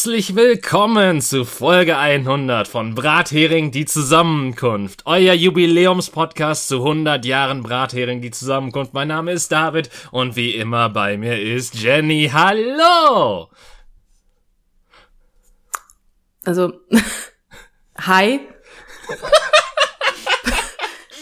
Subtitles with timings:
[0.00, 8.22] Herzlich willkommen zu Folge 100 von Brathering die Zusammenkunft, euer Jubiläumspodcast zu 100 Jahren Brathering
[8.22, 8.94] die Zusammenkunft.
[8.94, 12.30] Mein Name ist David und wie immer bei mir ist Jenny.
[12.32, 13.50] Hallo!
[16.46, 16.80] Also,
[18.00, 18.40] hi.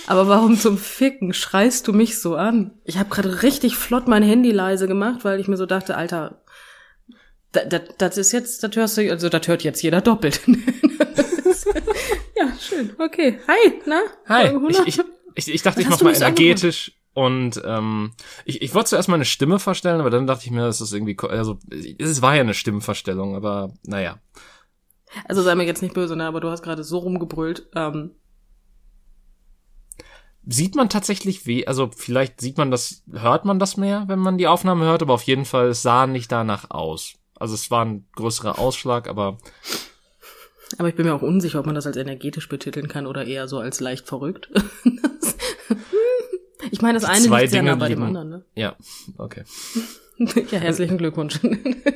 [0.06, 2.70] Aber warum zum Ficken schreist du mich so an?
[2.84, 6.40] Ich habe gerade richtig flott mein Handy leise gemacht, weil ich mir so dachte, Alter,
[7.52, 10.40] das, das ist jetzt, das hörst du, also das hört jetzt jeder doppelt.
[12.36, 12.92] ja, schön.
[12.98, 13.38] Okay.
[13.48, 14.00] Hi, na?
[14.28, 14.54] Hi.
[14.68, 15.00] Ich, ich,
[15.34, 18.12] ich, ich dachte, Was ich mach mal energetisch und ähm,
[18.44, 20.92] ich, ich wollte zuerst mal eine Stimme verstellen, aber dann dachte ich mir, das ist
[20.92, 21.58] irgendwie, also
[21.98, 24.20] es war ja eine Stimmenverstellung, aber naja.
[25.26, 27.70] Also sei mir jetzt nicht böse, ne, aber du hast gerade so rumgebrüllt.
[27.74, 28.12] Ähm,
[30.46, 34.38] sieht man tatsächlich weh, also vielleicht sieht man das, hört man das mehr, wenn man
[34.38, 37.14] die Aufnahme hört, aber auf jeden Fall es sah nicht danach aus.
[37.38, 39.38] Also es war ein größerer Ausschlag, aber.
[40.76, 43.48] Aber ich bin mir auch unsicher, ob man das als energetisch betiteln kann oder eher
[43.48, 44.50] so als leicht verrückt.
[46.70, 48.44] ich meine, das eine Zwei liegt Dinge nah bei dem anderen, ne?
[48.54, 48.76] Ja,
[49.16, 49.44] okay.
[50.50, 51.38] Ja, herzlichen Glückwunsch.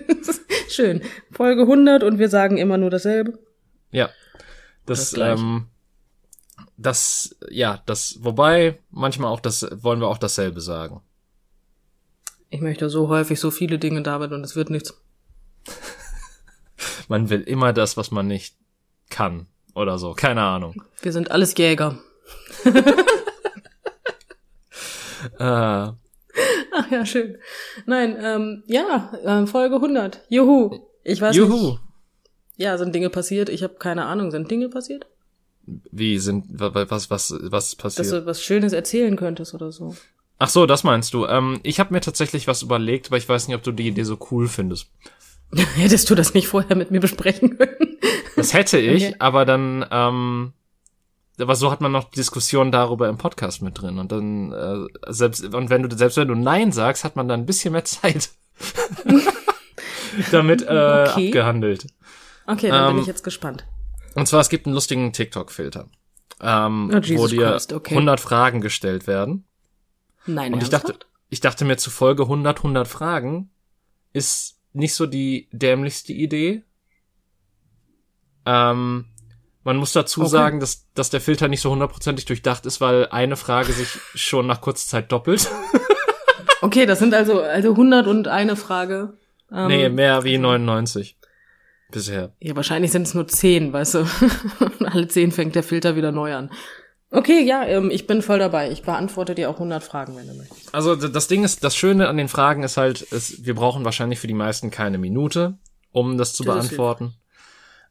[0.68, 1.02] Schön.
[1.32, 3.36] Folge 100 und wir sagen immer nur dasselbe.
[3.90, 4.10] Ja.
[4.86, 5.66] Das Das, ähm,
[6.76, 11.00] das, ja, das, wobei, manchmal auch das, wollen wir auch dasselbe sagen.
[12.50, 14.94] Ich möchte so häufig so viele Dinge, David, und es wird nichts.
[17.12, 18.54] Man will immer das, was man nicht
[19.10, 19.46] kann.
[19.74, 20.82] Oder so, keine Ahnung.
[21.02, 21.98] Wir sind alles Jäger.
[25.38, 27.36] Äh, Ach ja, schön.
[27.86, 30.22] Nein, ähm, ja, ähm, Folge 100.
[30.30, 30.80] Juhu.
[31.04, 31.52] Ich weiß juhu.
[31.72, 31.80] nicht.
[32.56, 33.48] Ja, sind Dinge passiert?
[33.50, 34.30] Ich habe keine Ahnung.
[34.30, 35.06] Sind Dinge passiert?
[35.64, 38.22] Wie sind, wa- wa- was, was, was ist Dass passiert?
[38.22, 39.94] du was Schönes erzählen könntest oder so.
[40.38, 41.26] Ach so, das meinst du.
[41.26, 44.02] Ähm, ich habe mir tatsächlich was überlegt, aber ich weiß nicht, ob du die Idee
[44.04, 44.88] so cool findest.
[45.74, 47.98] Hättest du das nicht vorher mit mir besprechen können?
[48.36, 49.16] Das hätte ich, Okay.
[49.18, 50.52] aber dann, ähm,
[51.38, 55.44] aber so hat man noch Diskussionen darüber im Podcast mit drin und dann äh, selbst
[55.54, 58.30] und wenn du selbst wenn du Nein sagst, hat man dann ein bisschen mehr Zeit
[60.30, 61.28] damit äh, Okay.
[61.28, 61.86] abgehandelt.
[62.46, 63.64] Okay, dann Ähm, bin ich jetzt gespannt.
[64.14, 65.88] Und zwar es gibt einen lustigen TikTok-Filter,
[66.40, 67.94] ähm, Oh, wo dir Christ, okay.
[67.94, 69.44] 100 Fragen gestellt werden.
[70.26, 70.94] Nein, Und ich dachte,
[71.30, 73.50] ich dachte mir zu Folge 100, 100 Fragen
[74.12, 76.62] ist nicht so die dämlichste Idee.
[78.46, 79.06] Ähm,
[79.64, 80.30] man muss dazu Okay.
[80.30, 84.46] sagen, dass, dass der Filter nicht so hundertprozentig durchdacht ist, weil eine Frage sich schon
[84.46, 85.50] nach kurzer Zeit doppelt.
[86.64, 89.14] Okay, das sind also, also 100 und eine Frage.
[89.50, 91.16] Ähm, nee, mehr wie 99
[91.90, 92.32] bisher.
[92.38, 94.06] Ja, wahrscheinlich sind es nur 10, weißt du.
[94.84, 96.52] Alle 10 fängt der Filter wieder neu an.
[97.14, 98.70] Okay, ja, ähm, ich bin voll dabei.
[98.70, 100.74] Ich beantworte dir auch 100 Fragen, wenn du möchtest.
[100.74, 104.18] Also das Ding ist, das Schöne an den Fragen ist halt, es, wir brauchen wahrscheinlich
[104.18, 105.58] für die meisten keine Minute,
[105.92, 107.14] um das zu Das ist beantworten.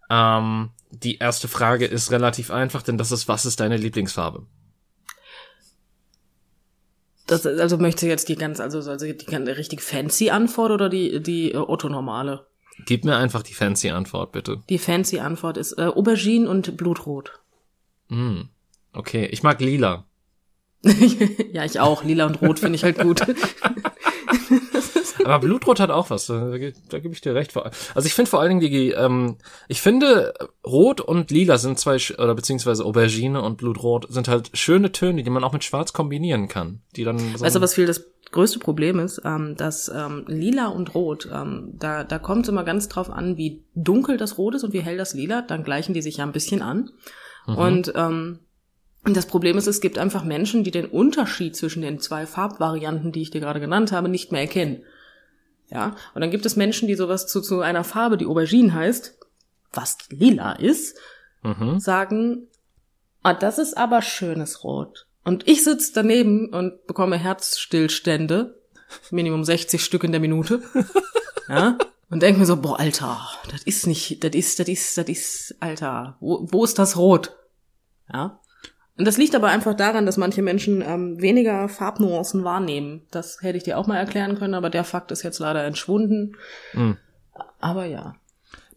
[0.09, 4.47] Ähm, die erste Frage ist relativ einfach, denn das ist, was ist deine Lieblingsfarbe?
[7.27, 10.89] Das, also möchtest du jetzt die ganz, also, also die ganz richtig fancy Antwort oder
[10.89, 12.47] die, die äh, Otto-normale?
[12.87, 14.63] Gib mir einfach die fancy Antwort, bitte.
[14.67, 17.39] Die fancy Antwort ist äh, Aubergine und Blutrot.
[18.09, 18.49] Hm.
[18.93, 20.05] Okay, ich mag lila.
[21.53, 22.03] ja, ich auch.
[22.03, 23.21] Lila und Rot finde ich halt gut.
[25.23, 27.55] Aber Blutrot hat auch was, da, ge- da gebe ich dir recht.
[27.93, 29.37] Also ich finde vor allen Dingen die, ähm,
[29.67, 30.33] ich finde
[30.65, 35.29] Rot und Lila sind zwei, oder beziehungsweise Aubergine und Blutrot sind halt schöne Töne, die
[35.29, 36.81] man auch mit Schwarz kombinieren kann.
[36.95, 39.21] Die dann so Weißt du, was viel das größte Problem ist?
[39.23, 43.37] Ähm, dass ähm, Lila und Rot, ähm, da, da kommt es immer ganz drauf an,
[43.37, 45.43] wie dunkel das Rot ist und wie hell das Lila.
[45.43, 46.89] Dann gleichen die sich ja ein bisschen an.
[47.45, 47.55] Mhm.
[47.55, 48.39] Und ähm,
[49.03, 53.11] und das Problem ist, es gibt einfach Menschen, die den Unterschied zwischen den zwei Farbvarianten,
[53.11, 54.83] die ich dir gerade genannt habe, nicht mehr erkennen.
[55.69, 59.17] Ja, und dann gibt es Menschen, die sowas zu, zu einer Farbe, die Aubergine heißt,
[59.73, 60.97] was lila ist,
[61.43, 61.79] Mhm.
[61.79, 62.47] sagen,
[63.23, 65.07] ah, das ist aber schönes Rot.
[65.23, 68.59] Und ich sitze daneben und bekomme Herzstillstände,
[69.09, 70.61] Minimum 60 Stück in der Minute,
[71.49, 71.77] ja,
[72.11, 75.55] und denke mir so, boah, Alter, das ist nicht, das ist, das ist, das ist,
[75.61, 77.35] Alter, wo, wo ist das Rot?
[78.13, 78.39] Ja.
[79.01, 83.01] Und das liegt aber einfach daran, dass manche Menschen ähm, weniger Farbnuancen wahrnehmen.
[83.09, 86.37] Das hätte ich dir auch mal erklären können, aber der Fakt ist jetzt leider entschwunden.
[86.73, 86.97] Mhm.
[87.59, 88.13] Aber ja.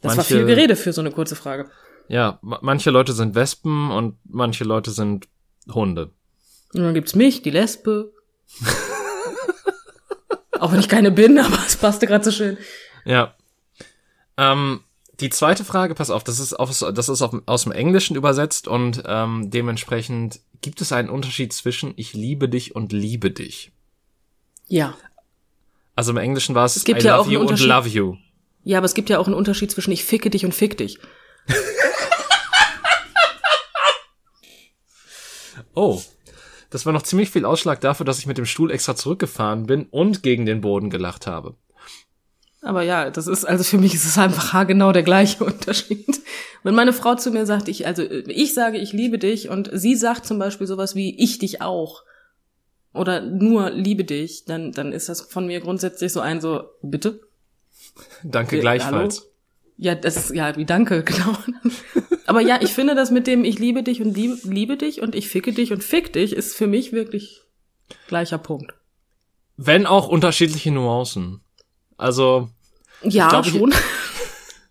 [0.00, 1.68] Das war Manche- viel Gerede für so eine kurze Frage.
[2.08, 5.28] Ja, ma- manche Leute sind Wespen und manche Leute sind
[5.70, 6.10] Hunde.
[6.72, 8.10] Und dann gibt's mich, die Lesbe.
[10.58, 12.56] Auch wenn ich keine bin, aber es passte gerade so schön.
[13.04, 13.34] Ja.
[14.38, 14.80] Ähm,
[15.20, 18.68] die zweite Frage, pass auf, das ist, aus, das ist auf, aus dem Englischen übersetzt
[18.68, 23.72] und ähm, dementsprechend gibt es einen Unterschied zwischen ich liebe dich und liebe dich.
[24.68, 24.96] Ja.
[25.94, 28.16] Also im Englischen war es, Es gibt I ja love auch you und love you.
[28.64, 30.98] Ja, aber es gibt ja auch einen Unterschied zwischen ich ficke dich und fick dich.
[35.74, 36.00] Oh.
[36.70, 39.86] Das war noch ziemlich viel Ausschlag dafür, dass ich mit dem Stuhl extra zurückgefahren bin
[39.86, 41.56] und gegen den Boden gelacht habe.
[42.64, 46.20] Aber ja, das ist, also für mich ist es einfach genau der gleiche Unterschied.
[46.62, 49.94] Wenn meine Frau zu mir sagt, ich, also ich sage, ich liebe dich und sie
[49.94, 52.04] sagt zum Beispiel sowas wie, ich dich auch.
[52.94, 57.20] Oder nur liebe dich, dann, dann ist das von mir grundsätzlich so ein so, bitte?
[58.22, 59.20] Danke Ja, gleichfalls.
[59.20, 59.30] hallo?
[59.76, 61.36] Ja, das ist, ja, wie danke, genau.
[62.26, 65.14] Aber ja, ich finde das mit dem, ich liebe dich und liebe, liebe dich und
[65.14, 67.42] ich ficke dich und fick dich, ist für mich wirklich
[68.08, 68.72] gleicher Punkt.
[69.56, 71.43] Wenn auch unterschiedliche Nuancen.
[72.04, 72.50] Also,
[73.02, 73.72] Ja, glaub, ich- schon.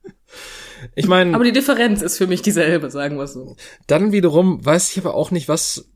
[0.96, 3.56] ich meine, Aber die Differenz ist für mich dieselbe, sagen wir es so.
[3.88, 5.90] dann wiederum weiß ich aber auch nicht, was.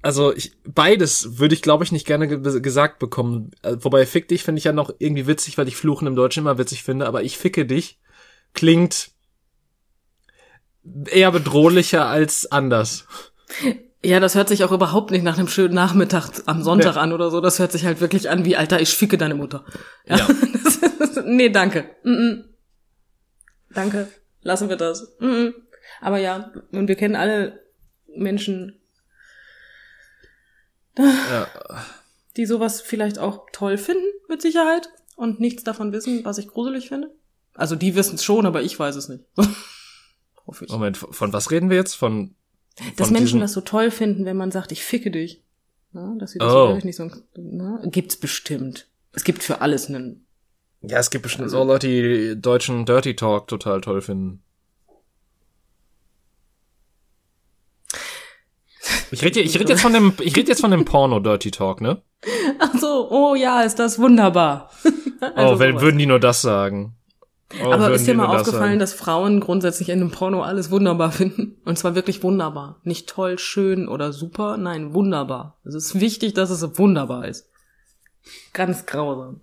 [0.00, 3.50] Also ich, beides würde ich, glaube ich, nicht gerne ge gesagt bekommen.
[3.62, 6.40] Äh, Wobei fick dich finde ich ja noch irgendwie witzig, weil ich Fluchen im Deutschen
[6.42, 7.98] immer witzig finde, aber ich ficke dich
[8.52, 9.10] klingt
[11.10, 13.06] eher bedrohlicher als anders.
[14.04, 17.00] Ja, das hört sich auch überhaupt nicht nach einem schönen Nachmittag am Sonntag Nee.
[17.00, 17.40] an oder so.
[17.40, 19.64] Das hört sich halt wirklich an wie, Alter, ich ficke deine Mutter.
[20.06, 20.16] Ja.
[20.16, 20.26] Ja.
[21.00, 21.90] Ist, nee, danke.
[22.02, 22.44] Mm -mm.
[23.70, 24.08] Danke.
[24.42, 25.16] Lassen wir das.
[25.20, 25.48] Mm.
[26.00, 27.60] Aber ja, und wir kennen alle
[28.14, 28.80] Menschen,
[30.98, 31.48] Ja.
[32.36, 36.88] die sowas vielleicht auch toll finden, mit Sicherheit, und nichts davon wissen, was ich gruselig
[36.88, 37.10] finde.
[37.54, 39.24] Also die wissen es schon, aber ich weiß es nicht.
[40.46, 40.70] Hoffe ich.
[40.70, 41.94] Moment, von was reden wir jetzt?
[41.94, 42.34] Von,
[42.96, 45.42] Dass Menschen das so toll finden, wenn man sagt, ich ficke dich.
[45.92, 46.68] Ja, dass sie das Oh.
[46.68, 47.80] wirklich nicht so, ne?
[47.86, 48.88] gibt's bestimmt.
[49.12, 50.26] Es gibt für alles einen.
[50.82, 54.42] Ja, es gibt bestimmt so Leute, die deutschen Dirty Talk total toll finden.
[59.10, 61.80] Ich rede ich red jetzt von dem ich rede jetzt von dem Porno Dirty Talk,
[61.80, 62.02] ne?
[62.58, 64.70] Ach so, oh ja, ist das wunderbar.
[65.36, 66.96] Also oh, wenn würden die nur das sagen?
[67.62, 68.78] Oh, Aber ist dir mal das aufgefallen, sagen?
[68.78, 71.56] dass Frauen grundsätzlich in einem Porno alles wunderbar finden?
[71.64, 72.80] Und zwar wirklich wunderbar.
[72.84, 75.58] Nicht toll, schön oder super, nein, wunderbar.
[75.64, 77.48] Es ist wichtig, dass es wunderbar ist.
[78.52, 79.40] Ganz grausam.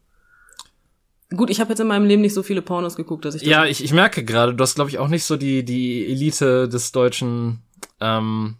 [1.30, 3.50] Gut, ich habe jetzt in meinem Leben nicht so viele Pornos geguckt, dass ich das
[3.50, 6.68] Ja, ich, ich merke gerade, du hast glaube ich auch nicht so die die Elite
[6.68, 7.62] des deutschen
[8.02, 8.56] ähm,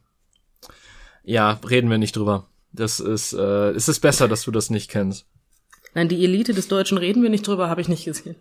[1.24, 2.48] ja, reden wir nicht drüber.
[2.72, 5.26] Das ist äh, es ist besser, dass du das nicht kennst.
[5.94, 8.38] Nein, die Elite des Deutschen reden wir nicht drüber, habe ich nicht gesehen.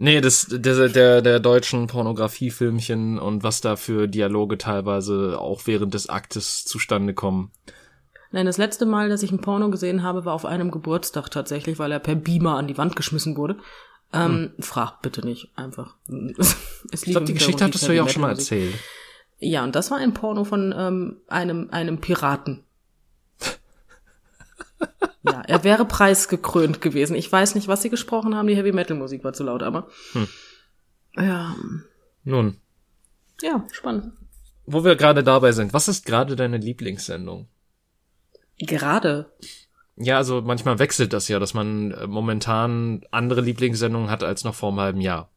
[0.00, 5.92] Nee, das, der, der, der deutschen Pornografiefilmchen und was da für Dialoge teilweise auch während
[5.92, 7.50] des Aktes zustande kommen.
[8.30, 11.80] Nein, das letzte Mal, dass ich ein Porno gesehen habe, war auf einem Geburtstag tatsächlich,
[11.80, 13.56] weil er per Beamer an die Wand geschmissen wurde.
[14.12, 15.96] Ähm, Frag bitte nicht, einfach.
[16.06, 16.36] Es Hm.
[16.92, 18.74] Ich liegt glaube, die Geschichte hattest du ja auch schon mal erzählt.
[19.40, 22.64] Ja, und das war ein Porno von ähm, einem, einem Piraten.
[25.22, 27.16] Ja, er wäre preisgekrönt gewesen.
[27.16, 28.48] Ich weiß nicht, was sie gesprochen haben.
[28.48, 29.88] Die Heavy Metal Musik war zu laut, aber.
[30.12, 30.28] Hm.
[31.16, 31.56] Ja,
[32.24, 32.58] Nun,
[33.42, 34.12] ja, spannend.
[34.66, 37.48] wo wir gerade dabei sind, was ist gerade deine Lieblingssendung?
[38.58, 39.32] Gerade.
[39.96, 44.54] Ja, also manchmal wechselt das ja, dass man äh, momentan andere Lieblingssendungen hat als noch
[44.54, 45.30] vor einem halben Jahr.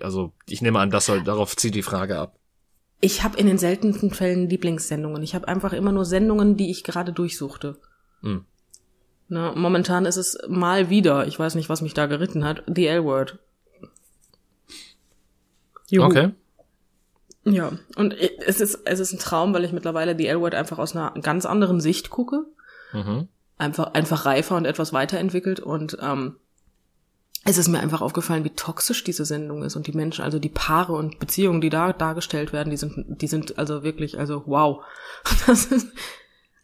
[0.00, 2.38] Also ich nehme an, das soll, darauf zieht die Frage ab.
[3.00, 5.22] Ich habe in den seltensten Fällen Lieblingssendungen.
[5.22, 7.80] Ich habe einfach immer nur Sendungen, die ich gerade durchsuchte.
[8.24, 8.44] Hm.
[9.28, 12.86] Na, momentan ist es mal wieder, ich weiß nicht, was mich da geritten hat, The
[12.86, 13.38] L-Word.
[15.88, 16.06] Juhu.
[16.06, 16.30] Okay.
[17.44, 20.96] Ja, und es ist, es ist ein Traum, weil ich mittlerweile die L-Word einfach aus
[20.96, 22.46] einer ganz anderen Sicht gucke.
[22.92, 23.28] Mhm.
[23.58, 26.36] Einfach, einfach reifer und etwas weiterentwickelt und ähm,
[27.44, 30.48] es ist mir einfach aufgefallen, wie toxisch diese Sendung ist und die Menschen, also die
[30.48, 34.82] Paare und Beziehungen, die da dargestellt werden, die sind, die sind also wirklich, also wow.
[35.46, 35.88] Das ist,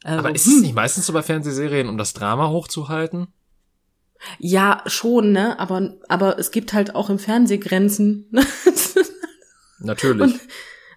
[0.04, 3.28] also, Aber ist es nicht meistens so bei Fernsehserien, um das Drama hochzuhalten?
[4.38, 5.58] Ja, schon, ne?
[5.58, 8.26] Aber, aber es gibt halt auch im Fernsehgrenzen.
[9.78, 10.20] Natürlich.
[10.34, 10.40] Und-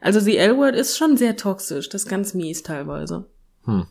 [0.01, 3.25] also die L-Word ist schon sehr toxisch, das ist ganz mies teilweise.
[3.63, 3.85] Hm.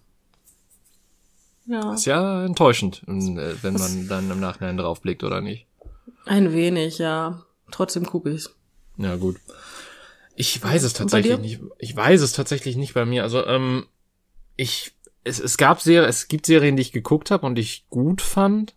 [1.65, 5.67] Ja, Ist ja enttäuschend, äh, wenn man dann im Nachhinein draufblickt, oder nicht?
[6.27, 7.45] ein wenig, ja.
[7.71, 8.51] Trotzdem gucke ich's.
[8.99, 9.37] Ja, gut.
[10.37, 11.61] Ich weiß es tatsächlich nicht.
[11.79, 13.23] Ich weiß es tatsächlich nicht bei mir.
[13.23, 13.87] Also, ähm,
[14.57, 14.93] ich,
[15.25, 18.21] es, es gab Serien, es gibt Serien, die ich geguckt habe und die ich gut
[18.21, 18.75] fand.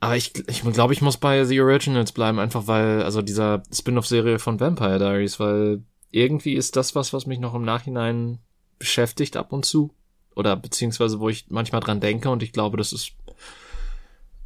[0.00, 4.38] Aber ich, ich glaube, ich muss bei The Originals bleiben, einfach weil, also dieser Spin-off-Serie
[4.38, 8.38] von Vampire Diaries, weil irgendwie ist das was, was mich noch im Nachhinein
[8.78, 9.92] beschäftigt ab und zu.
[10.36, 13.12] Oder beziehungsweise, wo ich manchmal dran denke und ich glaube, das ist,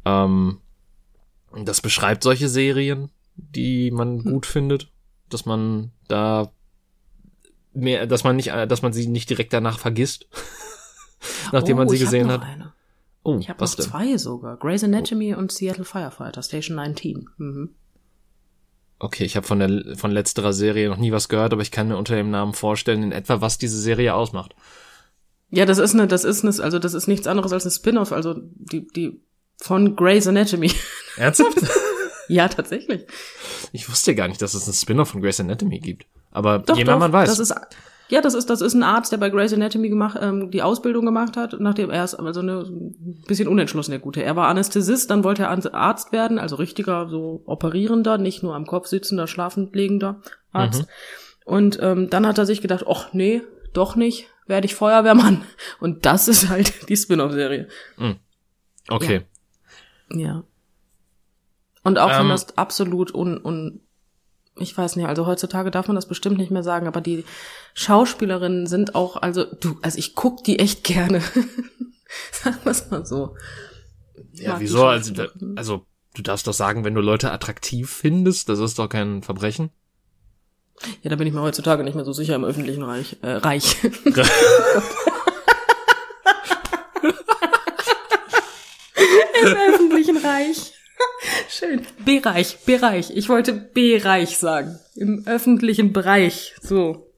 [0.05, 0.59] ähm,
[1.55, 4.91] das beschreibt solche Serien, die man gut findet,
[5.29, 6.51] dass man da
[7.73, 10.27] mehr, dass man nicht, dass man sie nicht direkt danach vergisst,
[11.53, 12.41] nachdem Oh, man sie hab gesehen hat.
[12.41, 12.73] Eine.
[13.23, 13.85] Oh, Ich habe noch denn?
[13.85, 14.57] zwei sogar.
[14.57, 17.29] Grey's Anatomy und Seattle Firefighter, Station 19.
[17.37, 17.69] Mhm.
[18.99, 21.87] Okay, ich habe von der von letzterer Serie noch nie was gehört, aber ich kann
[21.87, 24.55] mir unter dem Namen vorstellen, in etwa, was diese Serie ausmacht.
[25.49, 28.11] Ja, das ist eine, das ist eine, also das ist nichts anderes als ein Spin-off,
[28.11, 29.21] also die, die
[29.61, 30.71] von Grey's Anatomy.
[31.17, 31.57] Ernsthaft?
[32.27, 33.05] ja, tatsächlich.
[33.71, 36.05] ich wusste gar nicht, dass es einen Spin-off von Grey's Anatomy gibt.
[36.31, 37.29] Aber Doch, jemand doch, man weiß.
[37.29, 37.53] Das ist,
[38.09, 41.05] ja, das ist, das ist ein Arzt, der bei Grey's Anatomy gemacht, ähm, die Ausbildung
[41.05, 44.23] gemacht hat, nachdem er ist also eine, ein bisschen unentschlossen, der Gute.
[44.23, 48.65] Er war Anästhesist, dann wollte er Arzt werden, also richtiger, so operierender, nicht nur am
[48.65, 50.81] Kopf sitzender, schlafend liegender Arzt.
[50.81, 50.87] Mhm.
[51.45, 53.41] Und ähm, dann hat er sich gedacht, ach nee,
[53.73, 55.43] doch nicht, werde ich Feuerwehrmann.
[55.79, 57.67] Und das ist halt die Spin-off-Serie.
[58.89, 59.21] okay.
[60.11, 60.43] Ja.
[61.83, 62.29] Und auch wenn Ähm.
[62.29, 63.81] das absolut un, un,
[64.57, 67.25] ich weiß nicht, also heutzutage darf man das bestimmt nicht mehr sagen, aber die
[67.73, 71.21] Schauspielerinnen sind auch, also du, also ich guck die echt gerne.
[72.31, 73.35] Sagen wir's mal so.
[74.33, 74.85] Ja, Mag die wieso?
[74.85, 75.13] Also,
[75.55, 79.71] also, du darfst doch sagen, wenn du Leute attraktiv findest, das ist doch kein Verbrechen.
[81.01, 83.17] Ja, da bin ich mir heutzutage nicht mehr so sicher im öffentlichen Reich.
[83.21, 83.77] Äh, Reich.
[89.41, 90.72] Im öffentlichen Reich.
[91.49, 91.85] Schön.
[92.05, 93.11] Bereich, Bereich.
[93.15, 94.79] Ich wollte Bereich sagen.
[94.95, 96.55] Im öffentlichen Bereich.
[96.61, 97.11] So.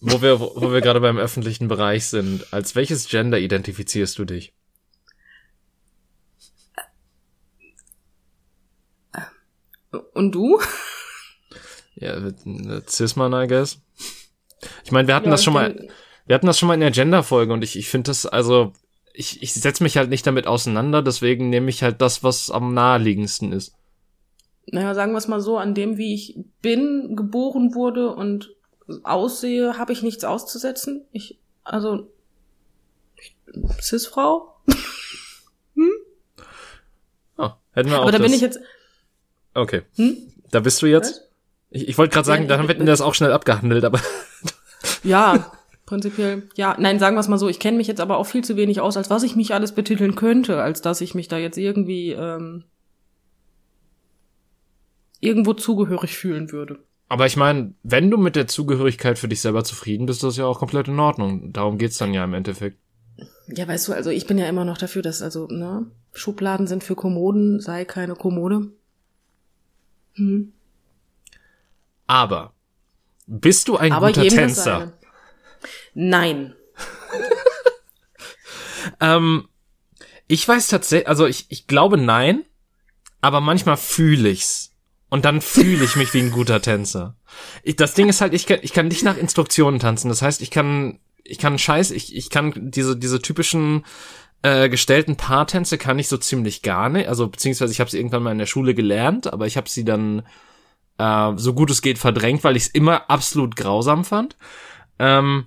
[0.00, 2.52] wo wir, wo wir gerade beim öffentlichen Bereich sind.
[2.52, 4.52] Als welches Gender identifizierst du dich?
[10.12, 10.60] Und du?
[11.96, 12.18] Ja,
[12.88, 13.80] Cis-Man, I guess.
[14.84, 15.88] Ich meine, wir hatten Ja, das schon mal,
[16.26, 18.72] wir hatten das schon mal in der Gender-Folge und ich, ich finde das, also,
[19.16, 22.74] ich, ich setze mich halt nicht damit auseinander, deswegen nehme ich halt das, was am
[22.74, 23.74] naheliegendsten ist.
[24.66, 28.50] Naja, sagen wir es mal so, an dem, wie ich bin, geboren wurde und
[29.04, 31.04] aussehe, habe ich nichts auszusetzen.
[31.12, 32.08] Ich, also,
[33.80, 34.54] Cis-Frau?
[37.36, 38.26] Oh, hätten wir auch Aber da das.
[38.26, 38.58] bin ich jetzt,
[39.54, 39.82] Okay.
[39.96, 40.16] hm?
[40.50, 41.28] Da bist du jetzt?
[41.70, 44.00] Ich, ich wollte gerade sagen, Ja, dann hätten wir das auch schnell abgehandelt, aber
[45.02, 45.52] Ja,
[45.86, 46.48] prinzipiell.
[46.56, 48.56] Ja, nein, sagen wir es mal so, ich kenne mich jetzt aber auch viel zu
[48.56, 51.58] wenig aus, als was ich mich alles betiteln könnte, als dass ich mich da jetzt
[51.58, 52.64] irgendwie ähm,
[55.20, 56.78] irgendwo zugehörig fühlen würde.
[57.08, 60.36] Aber ich meine, wenn du mit der Zugehörigkeit für dich selber zufrieden bist, ist das
[60.36, 61.52] ja auch komplett in Ordnung.
[61.52, 62.78] Darum geht's dann ja im Endeffekt.
[63.48, 66.82] Ja, weißt du, also ich bin ja immer noch dafür, dass also, ne, Schubladen sind
[66.82, 68.72] für Kommoden, sei keine Kommode.
[70.14, 70.52] Hm.
[72.06, 72.52] Aber
[73.26, 74.92] bist du ein Aber guter Tänzer?
[75.94, 76.54] Nein.
[79.00, 79.48] Ähm,
[80.26, 82.44] ich weiß tatsächlich, also ich, ich glaube nein,
[83.20, 84.72] aber manchmal fühle ich's.
[85.10, 87.16] Und dann fühle ich mich wie ein guter Tänzer.
[87.62, 90.08] Ich, das Ding ist halt, ich kann, ich kann nicht nach Instruktionen tanzen.
[90.08, 93.84] Das heißt, ich kann, ich kann Scheiß, ich, ich kann diese, diese typischen
[94.42, 97.08] äh, gestellten Paartänze kann ich so ziemlich gar nicht.
[97.08, 99.84] Also beziehungsweise ich habe sie irgendwann mal in der Schule gelernt, aber ich habe sie
[99.84, 100.22] dann
[100.98, 104.36] äh, so gut es geht verdrängt, weil ich es immer absolut grausam fand.
[104.98, 105.46] Ähm,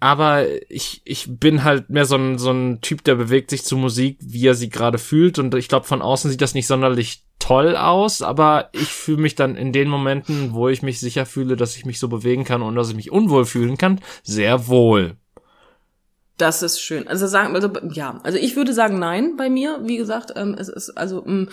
[0.00, 3.76] aber ich, ich bin halt mehr so ein, so ein Typ, der bewegt sich zu
[3.76, 5.38] Musik, wie er sie gerade fühlt.
[5.38, 9.34] Und ich glaube, von außen sieht das nicht sonderlich toll aus, aber ich fühle mich
[9.34, 12.62] dann in den Momenten, wo ich mich sicher fühle, dass ich mich so bewegen kann
[12.62, 15.16] und dass ich mich unwohl fühlen kann, sehr wohl.
[16.36, 17.08] Das ist schön.
[17.08, 19.80] Also sagen, also ja, also ich würde sagen nein bei mir.
[19.82, 21.48] Wie gesagt, ähm, es ist also ähm,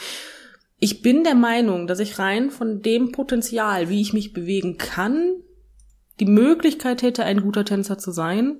[0.77, 5.41] ich bin der Meinung, dass ich rein von dem Potenzial, wie ich mich bewegen kann,
[6.19, 8.57] die Möglichkeit hätte, ein guter Tänzer zu sein.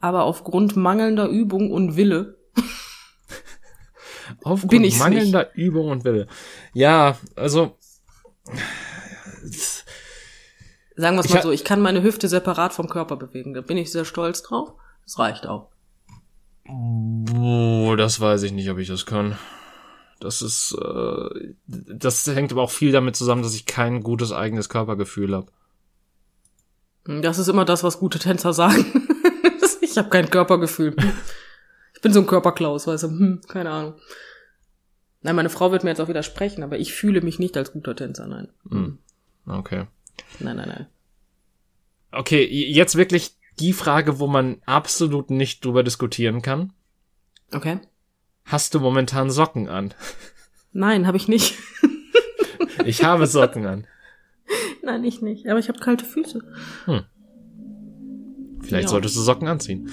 [0.00, 2.36] Aber aufgrund mangelnder Übung und Wille
[4.42, 6.26] Aufgrund Bin ich's mangelnder Übung und Wille.
[6.74, 7.76] Ja, also
[10.96, 13.54] Sagen wir es Ich mal ha- so, ich kann meine Hüfte separat vom Körper bewegen.
[13.54, 14.74] Da bin ich sehr stolz drauf.
[15.04, 15.68] Das reicht auch.
[16.68, 19.38] Oh, das weiß ich nicht, ob ich das kann.
[20.20, 24.68] Das ist, äh, das hängt aber auch viel damit zusammen, dass ich kein gutes eigenes
[24.68, 25.46] Körpergefühl habe.
[27.04, 28.84] Das ist immer das, was gute Tänzer sagen.
[29.80, 30.94] ich habe kein Körpergefühl.
[31.94, 33.08] Ich bin so ein Körperklaus, weißt du.
[33.08, 33.94] Hm, keine Ahnung.
[35.22, 37.94] Nein, meine Frau wird mir jetzt auch widersprechen, aber ich fühle mich nicht als guter
[37.94, 38.48] Tänzer, nein.
[38.68, 38.98] Hm.
[39.46, 39.86] Okay.
[40.40, 40.86] Nein, nein, nein.
[42.10, 46.72] Okay, jetzt wirklich die Frage, wo man absolut nicht drüber diskutieren kann.
[47.52, 47.80] Okay.
[48.44, 49.94] Hast du momentan Socken an?
[50.72, 51.54] Nein, habe ich nicht.
[52.84, 53.86] Ich habe Socken an.
[54.84, 55.48] nein, ich nicht.
[55.48, 56.40] Aber ich habe kalte Füße.
[58.62, 58.88] Vielleicht Ja.
[58.88, 59.90] solltest du Socken anziehen.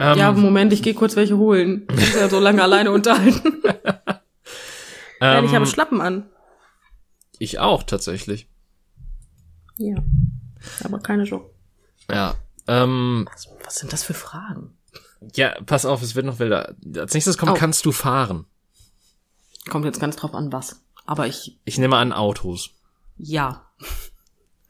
[0.00, 1.86] Ähm, ja, Moment, ich gehe kurz welche holen.
[1.92, 3.62] Ich muss ja so lange alleine unterhalten.
[5.20, 6.28] Nein, ich ähm, habe Schlappen an.
[7.38, 8.48] ich auch tatsächlich.
[9.78, 9.96] Ja.
[10.84, 11.52] Aber keine Job.
[12.10, 12.34] Ja.
[12.66, 14.76] Ähm, Was, was sind das für Fragen?
[15.34, 16.74] Ja, pass auf, es wird noch wilder.
[16.96, 17.54] Als nächstes kommt, Oh.
[17.54, 18.46] kannst du fahren.
[19.70, 20.82] Kommt jetzt ganz drauf an, was.
[21.06, 22.70] Aber ich, Ich nehme an Autos.
[23.16, 23.62] ja.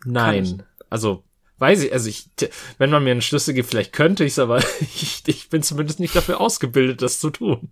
[0.04, 0.62] Nein.
[0.90, 1.24] Also,
[1.58, 2.30] weiß ich, also ich,
[2.78, 6.14] wenn man mir einen Schlüssel gibt, vielleicht könnte ich's, aber ich, ich bin zumindest nicht
[6.14, 7.70] dafür ausgebildet, das zu tun.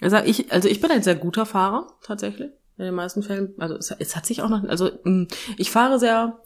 [0.00, 2.50] Also ich, also ich bin ein sehr guter Fahrer, tatsächlich.
[2.78, 3.54] In den meisten Fällen.
[3.58, 5.26] Also es, es hat sich auch noch, also mh,
[5.58, 6.40] ich fahre sehr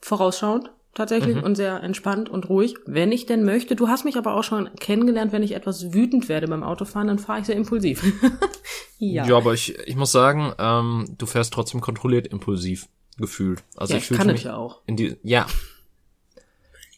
[0.00, 1.42] vorausschauend, tatsächlich, Mhm.
[1.44, 3.76] und sehr entspannt und ruhig, wenn ich denn möchte.
[3.76, 7.18] Du hast mich aber auch schon kennengelernt, wenn ich etwas wütend werde beim Autofahren, dann
[7.18, 8.02] fahre ich sehr impulsiv.
[8.98, 9.24] ja.
[9.24, 12.88] Ja, aber ich, ich muss sagen, ähm, du fährst trotzdem kontrolliert impulsiv
[13.20, 13.62] gefühlt.
[13.76, 14.80] Also Ja, ich ich fühle kann mich ich ja auch.
[14.86, 15.46] in die, ja.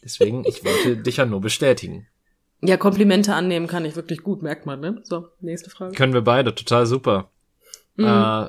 [0.03, 2.07] Deswegen, ich wollte dich ja nur bestätigen.
[2.61, 5.01] Ja, Komplimente annehmen kann ich wirklich gut, merkt man, ne?
[5.03, 5.95] So, nächste Frage.
[5.95, 7.29] Können wir beide, total super.
[7.97, 8.45] Äh,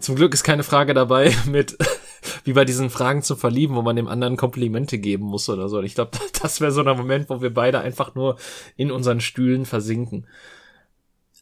[0.00, 1.76] zum Glück ist keine Frage dabei mit,
[2.44, 5.80] wie bei diesen Fragen zum Verlieben, wo man dem anderen Komplimente geben muss oder so.
[5.82, 8.36] Ich glaube, das wäre so ein Moment, wo wir beide einfach nur
[8.76, 10.26] in unseren Stühlen versinken.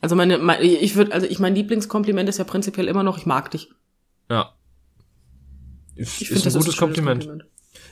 [0.02, 3.26] Also meine, meine ich würde, also ich mein Lieblingskompliment ist ja prinzipiell immer noch, ich
[3.26, 3.70] mag dich.
[4.30, 4.54] Ja.
[6.00, 7.44] Ist, Ich ist ein das gutes ist ein schönes Kompliment.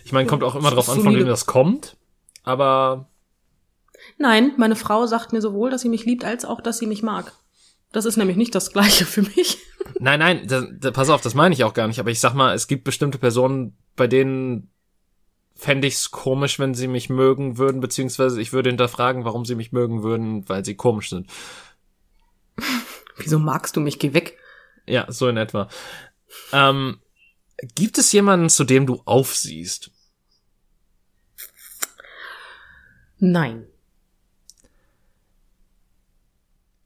[0.05, 1.97] Ich meine, kommt auch immer drauf an, von wem das kommt.
[2.43, 3.07] Aber
[4.17, 7.03] Nein, meine Frau sagt mir sowohl, dass sie mich liebt, als auch, dass sie mich
[7.03, 7.33] mag.
[7.93, 9.59] Das ist nämlich nicht das Gleiche für mich.
[10.01, 11.99] Nein, nein, da, da, pass auf, das meine ich auch gar nicht.
[11.99, 14.71] Aber ich sag mal, es gibt bestimmte Personen, bei denen
[15.57, 19.73] fände ich's komisch, wenn sie mich mögen würden, beziehungsweise ich würde hinterfragen, warum sie mich
[19.73, 21.29] mögen würden, weil sie komisch sind.
[23.17, 23.99] Wieso magst du mich?
[23.99, 24.39] Geh weg.
[24.87, 25.69] Ja, so in etwa.
[26.53, 26.99] Ähm,
[27.75, 29.91] gibt es jemanden, zu dem du aufsiehst?
[33.19, 33.67] Nein.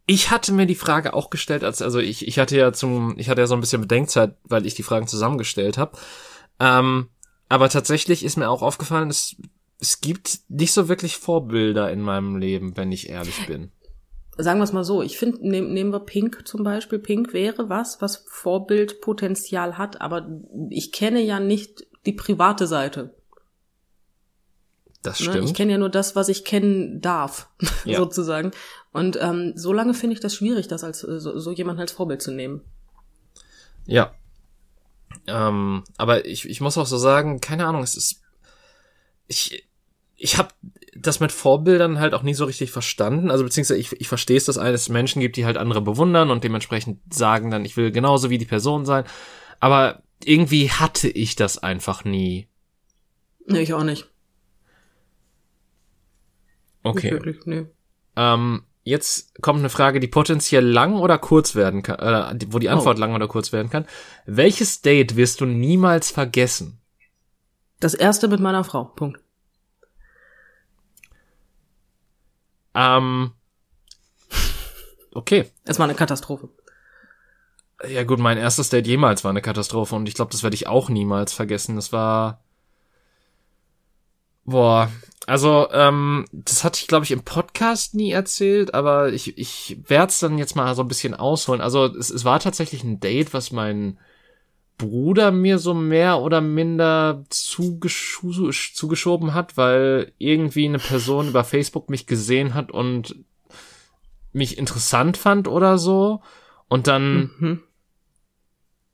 [0.07, 3.29] Ich hatte mir die Frage auch gestellt, als also ich ich hatte ja zum ich
[3.29, 5.97] hatte ja so ein bisschen Bedenkzeit, weil ich die Fragen zusammengestellt habe.
[6.59, 7.09] Ähm,
[7.49, 9.37] aber tatsächlich ist mir auch aufgefallen, es
[9.79, 13.73] es gibt nicht so wirklich Vorbilder in meinem Leben, wenn ich ehrlich bin.
[14.38, 16.99] Sagen wir es mal so, ich finde, nehm, nehmen wir Pink zum Beispiel.
[16.99, 20.27] Pink wäre was, was Vorbildpotenzial hat, aber
[20.71, 23.14] ich kenne ja nicht die private Seite.
[25.03, 25.27] Das Ne?
[25.27, 25.45] stimmt.
[25.49, 27.49] Ich kenne ja nur das, was ich kennen darf,
[27.85, 27.99] Ja.
[27.99, 28.53] sozusagen.
[28.92, 31.92] Und ähm, so lange finde ich das schwierig, das als äh, so, so jemanden als
[31.92, 32.62] Vorbild zu nehmen.
[33.87, 34.14] Ja.
[35.27, 38.23] Ähm, aber ich, ich muss auch so sagen, keine Ahnung, es ist.
[39.27, 39.68] Ich,
[40.16, 40.49] ich habe
[40.94, 43.31] das mit Vorbildern halt auch nie so richtig verstanden.
[43.31, 46.44] Also beziehungsweise ich, ich verstehe es, dass es Menschen gibt, die halt andere bewundern und
[46.44, 49.05] dementsprechend sagen dann, ich will genauso wie die Person sein.
[49.59, 52.48] Aber irgendwie hatte ich das einfach nie.
[53.46, 54.02] Nee, ich auch nicht.
[56.85, 57.11] Nicht Okay.
[57.12, 57.66] wirklich, nee.
[58.16, 62.68] Ähm, jetzt kommt eine Frage, die potenziell lang oder kurz werden kann, äh, wo die
[62.68, 63.87] Antwort lang oder kurz werden kann.
[64.26, 66.81] Welches Date wirst du niemals vergessen?
[67.81, 68.85] Das erste mit meiner Frau.
[68.85, 69.22] Punkt.
[72.75, 73.33] Ähm,
[75.15, 75.51] okay.
[75.65, 76.49] Es war eine Katastrophe.
[77.89, 80.69] Ja gut, mein erstes Date jemals war eine Katastrophe und ich glaube, das werde ich
[80.69, 81.77] auch niemals vergessen.
[81.77, 82.41] Das war
[84.45, 84.91] boah,
[85.27, 90.11] also ähm, das hatte ich glaube ich im Podcast nie erzählt, aber ich ich werde
[90.11, 91.61] es dann jetzt mal so ein bisschen ausholen.
[91.61, 93.99] Also es, es war tatsächlich ein Date, was mein
[94.79, 101.89] Bruder mir so mehr oder minder zugeschu zugeschoben hat, weil irgendwie eine Person über Facebook
[101.91, 103.17] mich gesehen hat und
[104.33, 106.23] mich interessant fand oder so.
[106.69, 107.61] Und dann Mhm.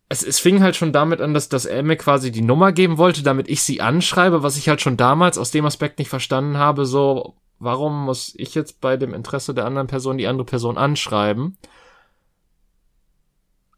[0.08, 2.98] es, es fing halt schon damit an, dass, dass er mir quasi die Nummer geben
[2.98, 6.56] wollte, damit ich sie anschreibe, was ich halt schon damals aus dem Aspekt nicht verstanden
[6.56, 10.78] habe, so, warum muss ich jetzt bei dem Interesse der anderen Person die andere Person
[10.78, 11.56] anschreiben?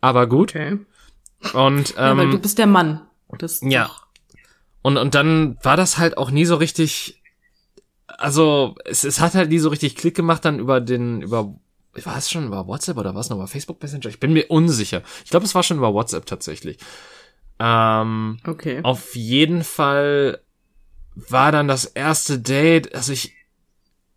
[0.01, 0.51] Aber gut.
[0.51, 0.79] Okay.
[1.53, 3.07] Und, ja, weil du ähm, bist der Mann.
[3.39, 3.91] Das ja.
[4.83, 7.23] und, und dann war das halt auch nie so richtig,
[8.07, 11.55] also, es, es hat halt nie so richtig Klick gemacht dann über den, über,
[11.95, 14.07] war es schon über WhatsApp oder was noch, über Facebook Messenger?
[14.07, 15.03] Ich bin mir unsicher.
[15.25, 16.79] Ich glaube, es war schon über WhatsApp tatsächlich.
[17.59, 18.81] Ähm, Okay.
[18.83, 20.41] Auf jeden Fall
[21.15, 23.35] war dann das erste Date, also ich,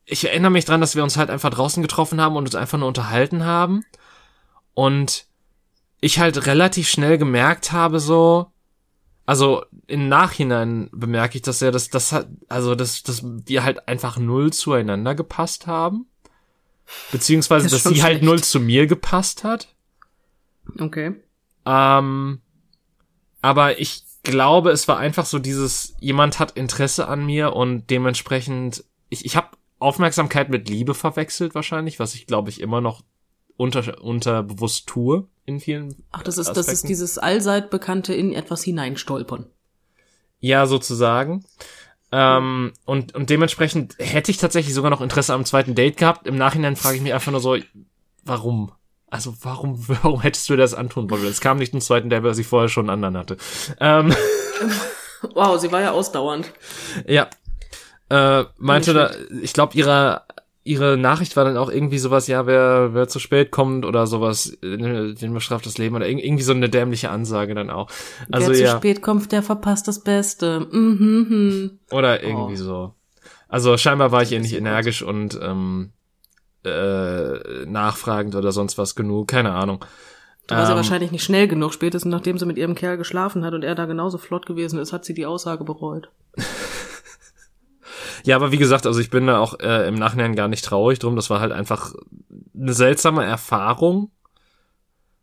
[0.05, 2.77] ich erinnere mich dran, dass wir uns halt einfach draußen getroffen haben und uns einfach
[2.77, 3.83] nur unterhalten haben.
[4.73, 5.27] Und
[6.03, 8.51] ich halt relativ schnell gemerkt habe, so,
[9.25, 13.87] also im Nachhinein bemerke ich, dass er das, das hat, also dass, dass wir halt
[13.87, 16.07] einfach null zueinander gepasst haben.
[17.13, 18.25] Beziehungsweise, Das dass sie halt schlecht.
[18.25, 19.73] null zu mir gepasst hat.
[20.77, 21.15] Okay.
[21.65, 22.41] Ähm,
[23.41, 28.83] aber ich glaube, es war einfach so dieses, jemand hat Interesse an mir und dementsprechend,
[29.07, 33.03] ich, ich habe Aufmerksamkeit mit Liebe verwechselt wahrscheinlich, was ich glaube ich immer noch
[33.55, 36.87] unter, unterbewusst tue in vielen Ach, das ist, das ist Aspekten.
[36.87, 39.45] dieses allseit bekannte in etwas hineinstolpern.
[40.39, 41.45] Ja, sozusagen.
[42.11, 46.27] Ähm, und, und dementsprechend hätte ich tatsächlich sogar noch Interesse am zweiten Date gehabt.
[46.27, 47.57] Im Nachhinein frage ich mich einfach nur so,
[48.23, 48.71] warum?
[49.09, 51.25] Also warum, warum hättest du das antun wollen?
[51.25, 53.37] Es kam nicht zum zweiten Date, weil ich vorher schon einen anderen hatte.
[53.79, 54.13] Ähm,
[55.33, 56.51] wow, sie war ja ausdauernd.
[57.07, 57.29] Ja.
[58.09, 60.23] Äh, meinte da, ich glaube, ihre,
[60.63, 64.57] ihre Nachricht war dann auch irgendwie sowas, ja, wer, wer zu spät kommt oder sowas,
[64.61, 67.89] den bestraft das Leben oder irgendwie so eine dämliche Ansage dann auch.
[68.31, 68.71] Also wer ja.
[68.71, 70.67] zu spät kommt, der verpasst das Beste.
[70.71, 71.79] Mhm, mhm.
[71.91, 72.63] Oder irgendwie Oh.
[72.63, 72.93] so.
[73.49, 75.91] Also scheinbar war ich ihr nicht energisch und ähm,
[76.65, 79.83] äh, nachfragend oder sonst was genug, keine Ahnung.
[80.47, 81.73] Du warst ja Ähm, wahrscheinlich nicht schnell genug.
[81.73, 84.91] Spätestens nachdem sie mit ihrem Kerl geschlafen hat und er da genauso flott gewesen ist,
[84.93, 86.09] hat sie die Aussage bereut.
[88.25, 90.99] Ja, aber wie gesagt, also ich bin da auch äh, im Nachhinein gar nicht traurig
[90.99, 91.15] drum.
[91.15, 91.93] Das war halt einfach
[92.57, 94.11] eine seltsame Erfahrung.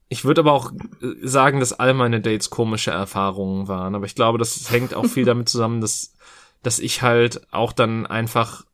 [0.08, 3.94] Ich würde aber auch äh, sagen, dass all meine Dates komische Erfahrungen waren.
[3.94, 6.12] Aber ich glaube, das hängt auch viel damit zusammen, dass,
[6.62, 8.64] dass ich halt auch dann einfach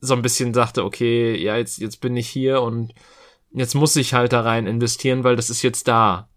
[0.00, 2.92] so ein bisschen dachte, okay, ja, jetzt, jetzt bin ich hier und
[3.52, 6.28] jetzt muss ich halt da rein investieren, weil das ist jetzt da.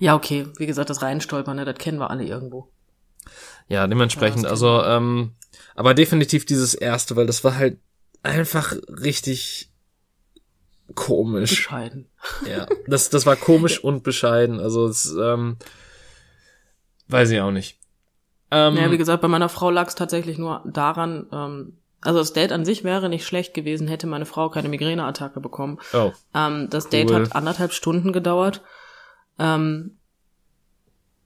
[0.00, 0.46] Ja, okay.
[0.56, 2.68] Wie gesagt, das Reinstolpern, ne, das kennen wir alle irgendwo.
[3.68, 5.34] Ja, dementsprechend, Ja, also, ähm,
[5.78, 7.78] aber definitiv dieses erste, weil das war halt
[8.24, 9.70] einfach richtig
[10.96, 11.50] komisch.
[11.50, 12.08] Bescheiden.
[12.48, 14.58] Ja, das, das war komisch und bescheiden.
[14.58, 15.56] Also, es, ähm,
[17.06, 17.78] weiß ich auch nicht.
[18.50, 22.32] Ähm, Naja, wie gesagt, bei meiner Frau lag es tatsächlich nur daran, ähm, also das
[22.32, 25.78] Date an sich wäre nicht schlecht gewesen, hätte meine Frau keine Migräneattacke bekommen.
[25.92, 27.22] oh, Ähm, das Date Cool.
[27.22, 28.62] hat anderthalb Stunden gedauert.
[29.38, 29.96] Ähm,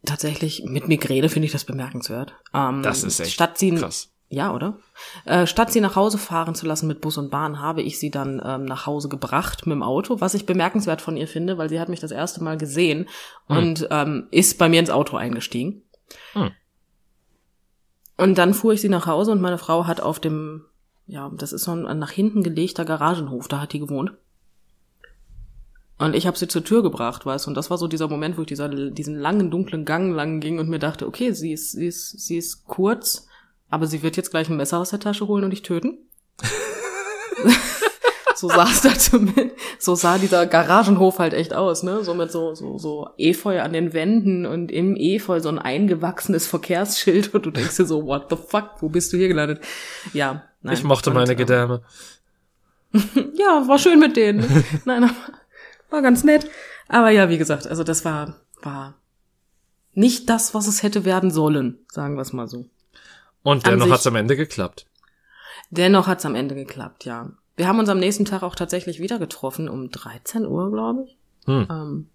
[0.04, 2.34] tatsächlich, mit Migräne finde ich das bemerkenswert.
[2.52, 4.11] Ähm, das ist echt statt sie, krass.
[4.32, 4.78] Ja, oder?
[5.26, 8.10] Äh, statt sie nach Hause fahren zu lassen mit Bus und Bahn, habe ich sie
[8.10, 11.68] dann ähm, nach Hause gebracht mit dem Auto, was ich bemerkenswert von ihr finde, weil
[11.68, 13.10] sie hat mich das erste Mal gesehen
[13.48, 13.56] Hm.
[13.58, 15.82] und ähm, ist bei mir ins Auto eingestiegen.
[16.32, 16.50] Hm.
[18.16, 20.64] Und dann fuhr ich sie nach Hause und meine Frau hat auf dem,
[21.06, 24.12] ja, das ist so ein nach hinten gelegter Garagenhof, da hat die gewohnt.
[25.98, 28.38] Und ich habe sie zur Tür gebracht, weißt du, und das war so dieser Moment,
[28.38, 31.72] wo ich dieser, diesen langen, dunklen Gang lang ging und mir dachte, okay, sie ist,
[31.72, 33.28] sie ist, sie ist kurz,
[33.72, 35.96] aber sie wird jetzt gleich ein Messer aus der Tasche holen und dich töten.
[38.36, 42.04] so sah es da zumindest, so sah dieser Garagenhof halt echt aus, ne?
[42.04, 46.46] So mit so, so, so Efeu an den Wänden und im Efeu so ein eingewachsenes
[46.46, 49.64] Verkehrsschild und du denkst dir so, what the fuck, wo bist du hier gelandet?
[50.12, 50.74] Ja, nein.
[50.74, 51.80] ich mochte Und, meine Gedärme.
[52.92, 54.64] ja, war schön mit denen.
[54.84, 55.14] Nein, aber
[55.88, 56.46] war ganz nett.
[56.88, 59.00] Aber ja, wie gesagt, also das war, war
[59.94, 62.66] nicht das, was es hätte werden sollen, sagen wir es mal so.
[63.42, 64.86] Und dennoch sich- hat's am Ende geklappt.
[65.70, 67.30] Dennoch hat's am Ende geklappt, ja.
[67.56, 71.16] Wir haben uns am nächsten Tag auch tatsächlich wieder getroffen, um 13 Uhr, glaube ich.
[71.46, 71.66] Hm.
[71.70, 72.08] Ähm,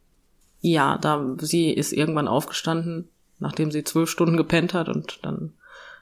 [0.62, 3.10] ja, da sie ist irgendwann aufgestanden,
[3.40, 5.54] nachdem sie zwölf Stunden gepennt hat und dann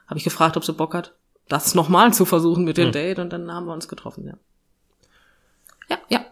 [0.06, 1.14] habe ich gefragt, ob sie Bock hat,
[1.48, 2.92] das nochmal zu versuchen mit dem Hm.
[2.92, 4.34] Date und dann haben wir uns getroffen, ja.
[5.88, 6.24] Ja, ja.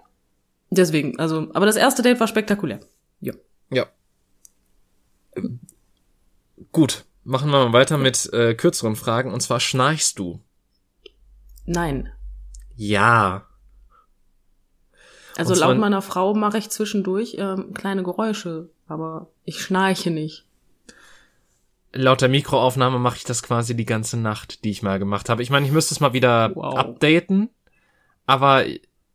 [0.70, 2.80] Deswegen, also, aber das erste Date war spektakulär.
[3.20, 3.34] Ja.
[3.70, 3.86] Ja.
[6.72, 9.32] Gut, machen wir mal weiter mit äh, kürzeren Fragen.
[9.32, 10.40] Und zwar schnarchst du?
[11.66, 12.10] Nein.
[12.76, 13.46] Ja.
[15.36, 20.44] Also laut meiner Frau mache ich zwischendurch ähm, kleine Geräusche, aber ich schnarche nicht.
[21.92, 25.42] Laut der Mikroaufnahme mache ich das quasi die ganze Nacht, die ich mal gemacht habe.
[25.42, 26.76] Ich meine, ich müsste es mal wieder Wow.
[26.76, 27.50] updaten,
[28.26, 28.64] aber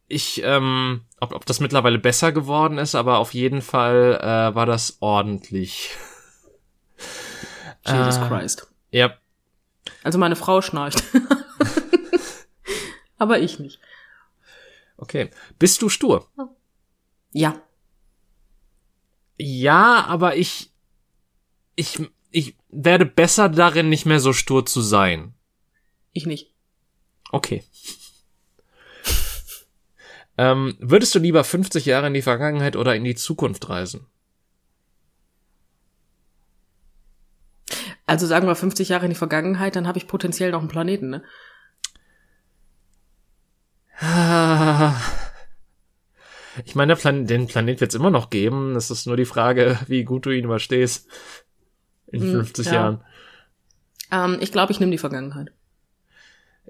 [0.07, 4.65] ich, ähm, ob, ob das mittlerweile besser geworden ist, aber auf jeden Fall äh, war
[4.65, 5.91] das ordentlich.
[7.91, 8.67] Jesus Äh, Christ.
[8.91, 9.17] Ja,
[10.03, 11.03] Also meine Frau schnarcht.
[13.17, 13.79] aber ich nicht.
[14.97, 15.29] okay.
[15.57, 16.27] Bist du stur?
[17.31, 17.61] Ja.
[19.37, 20.71] Ja, aber ich,
[21.75, 21.99] ich,
[22.31, 25.33] ich werde besser darin, nicht mehr so stur zu sein.
[26.11, 26.53] Ich nicht.
[27.31, 27.63] Okay.
[30.37, 34.07] ähm, würdest du lieber 50 Jahre in die Vergangenheit oder in die Zukunft reisen?
[38.09, 41.09] Also sagen wir 50 Jahre in die Vergangenheit, dann habe ich potenziell noch einen Planeten,
[41.11, 41.23] ne?
[46.65, 48.75] Ich meine, Plan den Planet wird es immer noch geben.
[48.75, 51.07] Es ist nur die Frage, wie gut du ihn überstehst.
[52.07, 52.73] In Hm, 50 ja.
[52.73, 53.03] Jahren.
[54.11, 55.51] Ähm, ich glaube, ich nehme die Vergangenheit.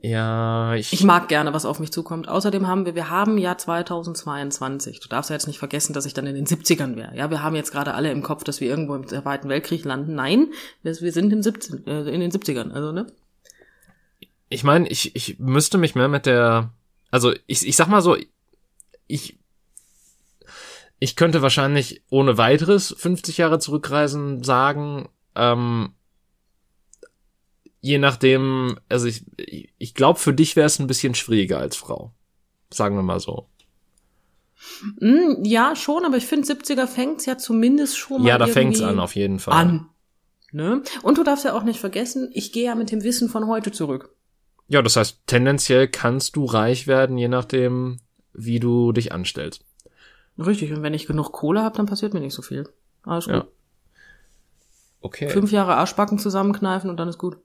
[0.01, 0.93] Ja, ich.
[0.93, 2.29] Ich mag gerne, was auf mich zukommt.
[2.29, 4.99] Außerdem haben wir, wir haben ja 2022.
[5.01, 7.15] Du darfst ja jetzt nicht vergessen, dass ich dann in den 70ern wäre.
[7.15, 10.15] Ja, wir haben jetzt gerade alle im Kopf, dass wir irgendwo im Zweiten Weltkrieg landen.
[10.15, 10.47] Nein,
[10.83, 13.07] wir, wir sind im 17, äh, in den 70ern, also, ne?
[14.47, 16.71] Ich meine, ich, ich müsste mich mehr mit der,
[17.11, 18.17] also ich, ich sag mal so,
[19.07, 19.37] ich,
[20.99, 25.93] ich könnte wahrscheinlich ohne weiteres 50 Jahre zurückreisen sagen, ähm,
[27.81, 29.23] je nachdem, also ich,
[29.77, 32.11] ich glaube, für dich wäre es ein bisschen schwieriger als Frau.
[32.71, 33.47] Sagen wir mal so.
[34.99, 38.81] Mm, ja, schon, aber ich finde 70er fängt's ja zumindest schon mal Ja, da fängt's
[38.81, 39.53] an, auf jeden Fall.
[39.53, 39.89] an.
[40.51, 40.81] Ne?
[41.03, 43.71] Und du darfst ja auch nicht vergessen, ich gehe ja mit dem Wissen von heute
[43.71, 44.15] zurück.
[44.67, 47.99] Ja, das heißt, tendenziell kannst du reich werden, je nachdem,
[48.33, 49.63] wie du dich anstellst.
[50.37, 52.69] Richtig, und wenn ich genug Kohle habe, dann passiert mir nicht so viel.
[53.03, 53.33] Alles gut.
[53.33, 53.47] Ja.
[55.01, 55.29] Okay.
[55.29, 57.37] Fünf Jahre Arschbacken zusammenkneifen und dann ist gut.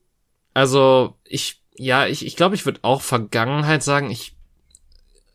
[0.55, 4.11] Also, ich, ja, ich, ich glaube, ich würde auch Vergangenheit sagen.
[4.11, 4.35] Ich,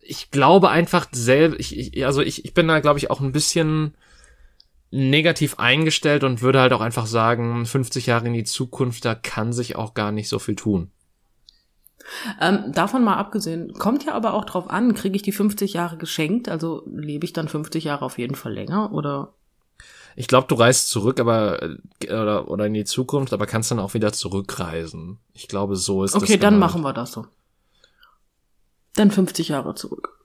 [0.00, 3.32] ich glaube einfach selber, ich, ich, also ich, ich bin da, glaube ich, auch ein
[3.32, 3.94] bisschen
[4.90, 9.52] negativ eingestellt und würde halt auch einfach sagen, 50 Jahre in die Zukunft, da kann
[9.52, 10.90] sich auch gar nicht so viel tun.
[12.40, 15.96] Ähm, davon mal abgesehen, kommt ja aber auch drauf an, kriege ich die 50 Jahre
[15.96, 19.34] geschenkt, also lebe ich dann 50 Jahre auf jeden Fall länger oder
[20.16, 23.78] Ich glaube, du reist zurück, aber äh, oder, oder in die Zukunft, aber kannst dann
[23.78, 25.18] auch wieder zurückreisen.
[25.32, 26.22] Ich glaube, so ist das.
[26.22, 26.72] Okay, dann gemeint.
[26.72, 27.26] machen wir das so.
[28.94, 30.16] Dann 50 Jahre zurück.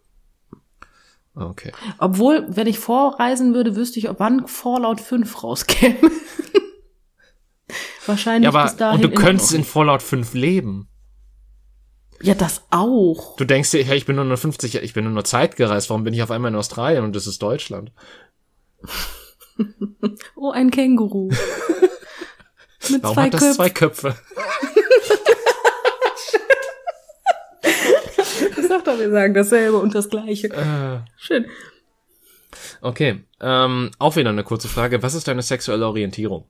[1.35, 1.71] Okay.
[1.97, 5.97] Obwohl, wenn ich vorreisen würde, wüsste ich, ob wann Fallout 5 rauskäme.
[8.05, 9.05] Wahrscheinlich Ja, bis aber dahin.
[9.05, 10.87] und du könntest in Fallout 5 leben.
[12.21, 13.35] Ja, das auch.
[13.35, 15.89] Du denkst dir, hey, ich bin nur nur 50, ich bin nur nur Zeit gereist,
[15.89, 17.91] warum bin ich auf einmal in Australien und das ist Deutschland?
[20.35, 21.29] Oh, ein Känguru.
[22.89, 23.55] Mit Warum zwei hat das Köpfen.
[23.55, 24.15] zwei Köpfe?
[28.57, 30.49] Ich sag doch, wir sagen dasselbe und das Gleiche.
[30.49, 31.45] Äh, Schön.
[32.81, 35.01] okay, ähm, auch wieder eine kurze Frage.
[35.03, 36.45] Was ist deine sexuelle Orientierung?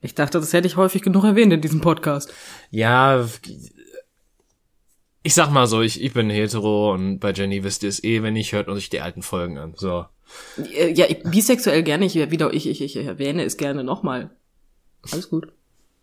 [0.00, 2.32] Ich dachte, das hätte ich häufig genug erwähnt in diesem Podcast.
[2.70, 3.24] Ja,
[5.22, 8.22] ich sag mal so, ich, ich bin hetero und bei Jenny wisst ihr es eh,
[8.22, 9.74] wenn ich hört und sich die alten Folgen an.
[9.76, 10.06] So.
[10.74, 12.06] Äh, Ja, ich- bisexuell gerne.
[12.06, 14.30] Ich wieder, ich, ich, ich erwähne es gerne nochmal.
[15.10, 15.52] Alles gut.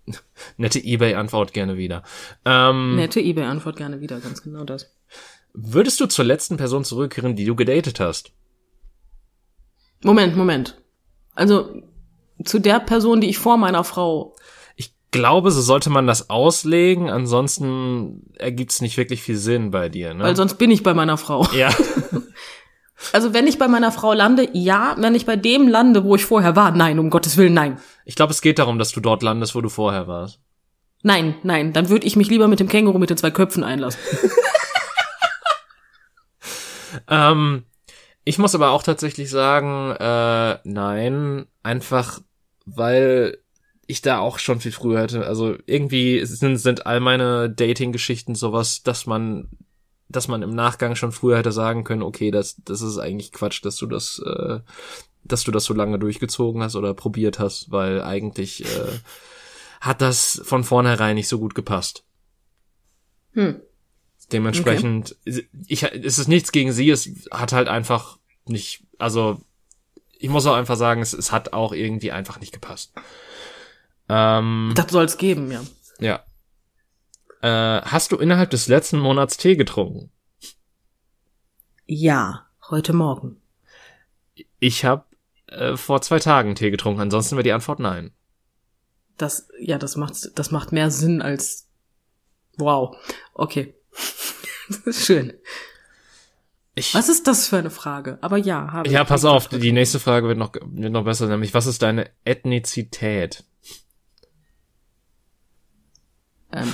[0.58, 2.04] Nette Ebay-Antwort gerne wieder.
[2.46, 4.96] Ähm, Nette eBay-Antwort gerne wieder, ganz genau das.
[5.54, 8.32] Würdest du zur letzten Person zurückkehren, die du gedatet hast?
[10.04, 10.82] Moment, Moment.
[11.36, 11.82] Also,
[12.46, 14.36] zu der Person, die ich vor meiner Frau.
[15.12, 20.24] Glaube, so sollte man das auslegen, ansonsten ergibt's nicht wirklich viel Sinn bei dir, ne?
[20.24, 21.48] Weil sonst bin ich bei meiner Frau.
[21.54, 21.70] ja.
[23.14, 24.94] Also, wenn ich bei meiner Frau lande, ja.
[24.98, 27.80] Wenn ich bei dem lande, wo ich vorher war, nein, um Gottes Willen, nein.
[28.04, 30.42] Ich glaube, es geht darum, dass du dort landest, wo du vorher warst.
[31.02, 34.02] Nein, nein, dann würde ich mich lieber mit dem Känguru mit den zwei Köpfen einlassen.
[37.08, 37.66] Ähm,
[38.24, 42.20] ich muss aber auch tatsächlich sagen, äh, nein, einfach
[42.66, 43.40] weil
[43.90, 45.26] ich da auch schon viel früher hätte.
[45.26, 49.50] Also irgendwie sind, sind all meine Dating-Geschichten sowas, dass man,
[50.10, 53.66] dass man im Nachgang schon früher hätte sagen können, okay, das, das ist eigentlich Quatsch,
[53.66, 54.60] dass du das, äh,
[55.24, 59.00] dass du das so lange durchgezogen hast oder probiert hast, weil eigentlich äh,
[59.82, 62.04] hat das von vornherein nicht so gut gepasst.
[63.34, 63.60] Hm.
[64.32, 69.42] Dementsprechend, ich, es ist nichts gegen sie, es hat halt einfach nicht, also
[70.20, 72.94] ich muss auch einfach sagen, es, es hat auch irgendwie einfach nicht gepasst.
[74.10, 75.62] Ähm, Das soll's geben, ja.
[76.00, 76.24] ja.
[77.42, 80.12] Äh, hast du innerhalb des letzten Monats Tee getrunken?
[81.86, 83.42] Ja, heute Morgen.
[84.60, 85.06] Ich habe
[85.48, 88.12] äh, vor zwei Tagen Tee getrunken, ansonsten wäre die Antwort nein.
[89.18, 91.68] Das, ja, das macht, das macht mehr Sinn als,
[92.58, 92.96] wow.
[93.34, 93.76] Okay.
[94.92, 95.34] schön.
[96.76, 98.18] Ich, Was ist das für eine Frage?
[98.22, 99.08] Aber ja, habe ja, ich.
[99.08, 103.44] pass auf, die nächste Frage wird noch, wird noch besser, nämlich was ist deine Ethnizität?
[106.52, 106.72] Ähm,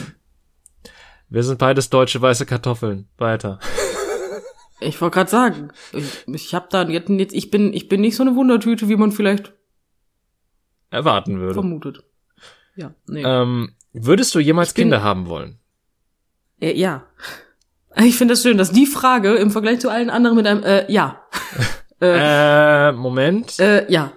[1.29, 3.07] Wir sind beides deutsche weiße Kartoffeln.
[3.17, 3.59] Weiter.
[4.79, 8.23] ich wollte gerade sagen, ich, ich habe da jetzt, ich bin, ich bin nicht so
[8.23, 9.53] eine Wundertüte, wie man vielleicht
[10.91, 11.53] Erwarten würde.
[11.55, 12.03] vermutet.
[12.75, 13.23] Ja, nee.
[13.25, 15.59] Ähm, würdest du jemals bin- Kinder haben wollen?
[16.61, 17.03] Äh, ja.
[17.97, 20.91] Ich finde das schön, dass die Frage im Vergleich zu allen anderen mit einem äh,
[20.91, 21.21] ja.
[22.01, 23.57] Äh, Moment.
[23.57, 24.11] Äh, ja.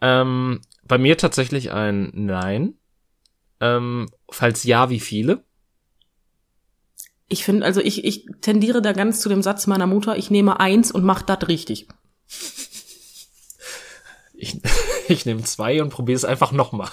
[0.00, 2.74] Ähm, bei mir tatsächlich ein Nein.
[3.60, 5.44] Ähm, falls ja, wie viele?
[7.28, 10.58] Ich finde, also ich, ich tendiere da ganz zu dem Satz meiner Mutter, ich nehme
[10.58, 11.86] eins und mach das richtig.
[14.34, 14.60] Ich,
[15.08, 16.90] ich nehme zwei und probiere es einfach nochmal.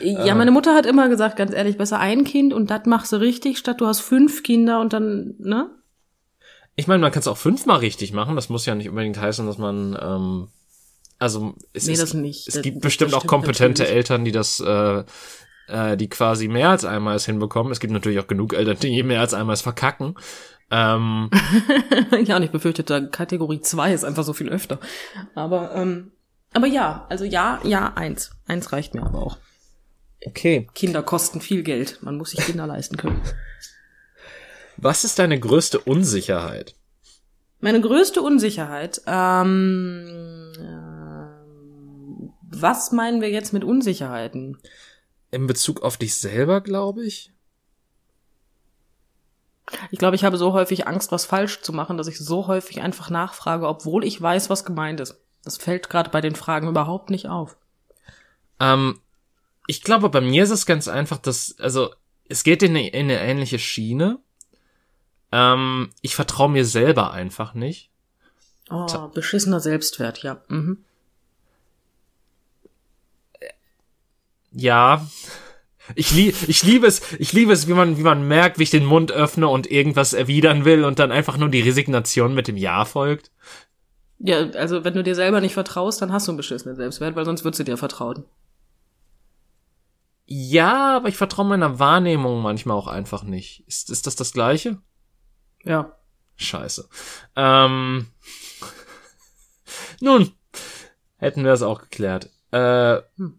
[0.00, 3.16] Ja, meine Mutter hat immer gesagt, ganz ehrlich, besser ein Kind und das machst du
[3.16, 5.70] richtig, statt du hast fünf Kinder und dann, ne?
[6.76, 8.36] Ich meine, man kann es auch fünfmal richtig machen.
[8.36, 10.48] Das muss ja nicht unbedingt heißen, dass man, ähm,
[11.18, 12.48] also es, Nee, ist, das nicht.
[12.48, 13.96] es Das- gibt das bestimmt auch stimmt kompetente natürlich.
[13.96, 15.04] Eltern, die das, äh,
[15.68, 17.72] äh, die quasi mehr als einmal es hinbekommen.
[17.72, 20.14] Es gibt natürlich auch genug Eltern, die mehr als einmal es verkacken.
[20.70, 21.30] Ähm,
[22.24, 24.80] ja, und ich befürchte, da Kategorie 2 ist einfach so viel öfter.
[25.34, 26.10] Aber, ähm,
[26.52, 28.30] Aber ja, also ja, ja, eins.
[28.46, 29.38] Eins reicht mir aber auch.
[30.26, 30.66] Okay.
[30.74, 31.98] Kinder kosten viel Geld.
[32.02, 33.20] Man muss sich Kinder leisten können.
[34.76, 36.74] Was ist deine größte Unsicherheit?
[37.60, 40.85] Meine größte Unsicherheit, ähm, äh,
[42.50, 44.58] was meinen wir jetzt mit Unsicherheiten?
[45.30, 47.32] In Bezug auf dich selber, glaube ich.
[49.90, 52.80] Ich glaube, ich habe so häufig Angst, was falsch zu machen, dass ich so häufig
[52.80, 55.20] einfach nachfrage, obwohl ich weiß, was gemeint ist.
[55.44, 57.56] Das fällt gerade bei den Fragen überhaupt nicht auf.
[58.60, 59.00] Ähm,
[59.66, 61.92] ich glaube, bei mir ist es ganz einfach, dass, also,
[62.28, 64.18] es geht in eine, in eine ähnliche Schiene.
[65.32, 67.90] Ähm, ich vertraue mir selber einfach nicht.
[68.70, 70.42] Oh, beschissener Selbstwert, ja.
[70.48, 70.84] Mhm.
[74.56, 75.06] Ja.
[75.94, 78.70] Ich, lieb, ich liebe es, ich liebe es, wie man, wie man merkt, wie ich
[78.70, 82.56] den Mund öffne und irgendwas erwidern will und dann einfach nur die Resignation mit dem
[82.56, 83.30] Ja folgt.
[84.18, 87.26] Ja, also wenn du dir selber nicht vertraust, dann hast du einen beschissenen Selbstwert, weil
[87.26, 88.24] sonst würdest du dir vertrauen.
[90.24, 93.62] Ja, aber ich vertraue meiner Wahrnehmung manchmal auch einfach nicht.
[93.68, 94.78] Ist, ist das das Gleiche?
[95.62, 95.96] Ja.
[96.36, 96.88] Scheiße.
[97.36, 98.06] Ähm,
[100.00, 100.32] nun,
[101.18, 102.30] hätten wir das auch geklärt.
[102.50, 103.38] Äh, Hm.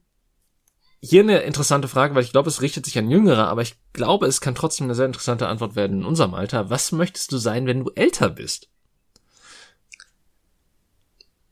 [1.00, 4.26] Hier eine interessante Frage, weil ich glaube, es richtet sich an Jüngere, aber ich glaube,
[4.26, 6.70] es kann trotzdem eine sehr interessante Antwort werden in unserem Alter.
[6.70, 8.70] Was möchtest du sein, wenn du älter bist?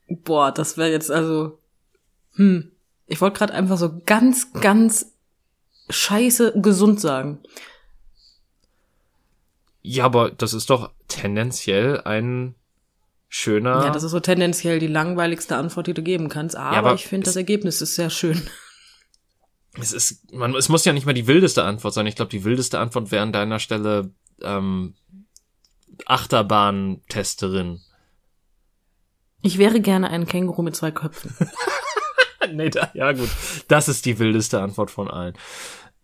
[0.08, 1.58] Boah, das wäre jetzt also.
[2.34, 2.72] Hm.
[3.06, 5.12] Ich wollte gerade einfach so ganz, ganz
[5.88, 7.40] scheiße gesund sagen.
[9.82, 12.56] Ja, aber das ist doch tendenziell ein
[13.28, 13.84] schöner.
[13.84, 16.56] Ja, das ist so tendenziell die langweiligste Antwort, die du geben kannst.
[16.56, 18.42] Aber, aber ich finde, das Ergebnis ist sehr schön.
[19.80, 22.06] Es ist, man, es muss ja nicht mal die wildeste Antwort sein.
[22.06, 24.10] Ich glaube, die wildeste Antwort wäre an deiner Stelle
[24.42, 24.94] ähm,
[26.06, 27.80] Achterbahn-Testerin.
[29.42, 31.34] Ich wäre gerne ein Känguru mit zwei Köpfen.
[32.52, 33.28] nee, da, ja gut.
[33.68, 35.34] Das ist die wildeste Antwort von allen.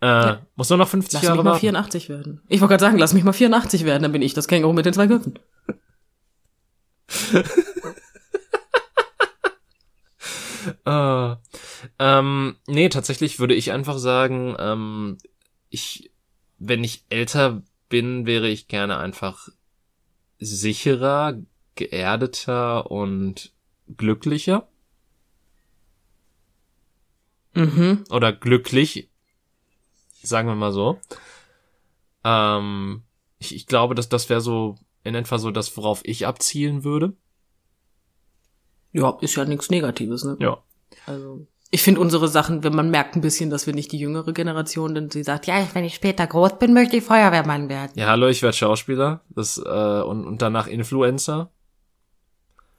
[0.00, 1.60] Äh, Muss nur noch 50 Lass Jahre mich mal warten.
[1.60, 2.42] 84 werden.
[2.48, 4.86] Ich wollte gerade sagen, lass mich mal 84 werden, dann bin ich das Känguru mit
[4.86, 5.38] den zwei Köpfen.
[10.84, 11.36] Äh,
[11.98, 15.18] ähm, nee, tatsächlich würde ich einfach sagen, ähm,
[15.70, 16.10] ich,
[16.58, 19.48] wenn ich älter bin, wäre ich gerne einfach
[20.38, 21.40] sicherer,
[21.74, 23.52] geerdeter und
[23.96, 24.68] glücklicher.
[27.54, 28.04] Mhm.
[28.10, 29.10] Oder glücklich,
[30.22, 31.00] sagen wir mal so.
[32.24, 33.02] Ähm,
[33.38, 37.14] ich, ich glaube, dass das wäre so in etwa so das, worauf ich abzielen würde.
[38.92, 40.36] Ja, ist ja nichts Negatives, ne?
[40.38, 40.58] Ja.
[41.06, 44.34] Also, ich finde unsere Sachen, wenn man merkt ein bisschen, dass wir nicht die jüngere
[44.34, 47.92] Generation sind, sie sagt, ja, wenn ich später groß bin, möchte ich Feuerwehrmann werden.
[47.94, 51.50] Ja, hallo, ich werde Schauspieler das, äh, und, und danach Influencer.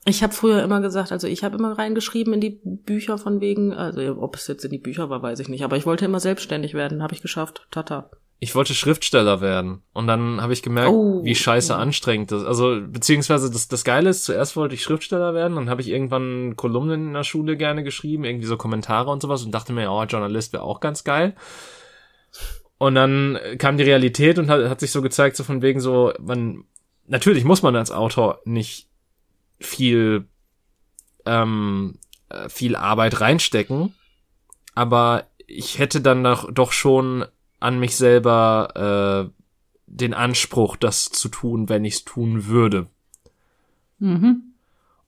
[0.06, 3.74] Ich habe früher immer gesagt, also ich habe immer reingeschrieben in die Bücher von wegen,
[3.74, 6.20] also ob es jetzt in die Bücher war, weiß ich nicht, aber ich wollte immer
[6.20, 7.68] selbstständig werden, habe ich geschafft.
[7.72, 8.12] Tata.
[8.44, 9.84] Ich wollte Schriftsteller werden.
[9.94, 11.24] Und dann habe ich gemerkt, Oh.
[11.24, 15.56] wie scheiße anstrengend das Also, beziehungsweise das, das Geile ist, zuerst wollte ich Schriftsteller werden,
[15.56, 19.44] dann habe ich irgendwann Kolumnen in der Schule gerne geschrieben, irgendwie so Kommentare und sowas
[19.46, 21.36] und dachte mir, oh, Journalist wäre auch ganz geil.
[22.80, 26.12] Und dann kam die Realität und hat, hat sich so gezeigt, so von wegen so,
[26.20, 26.66] man,
[27.08, 28.90] natürlich muss man als Autor nicht
[29.62, 30.26] viel,
[31.26, 33.96] ähm, äh, viel Arbeit reinstecken,
[34.76, 37.24] aber ich hätte dann doch, doch schon
[37.64, 39.44] an mich selber äh,
[39.88, 42.88] den Anspruch, das zu tun, wenn ich es tun würde.
[44.00, 44.54] Mhm.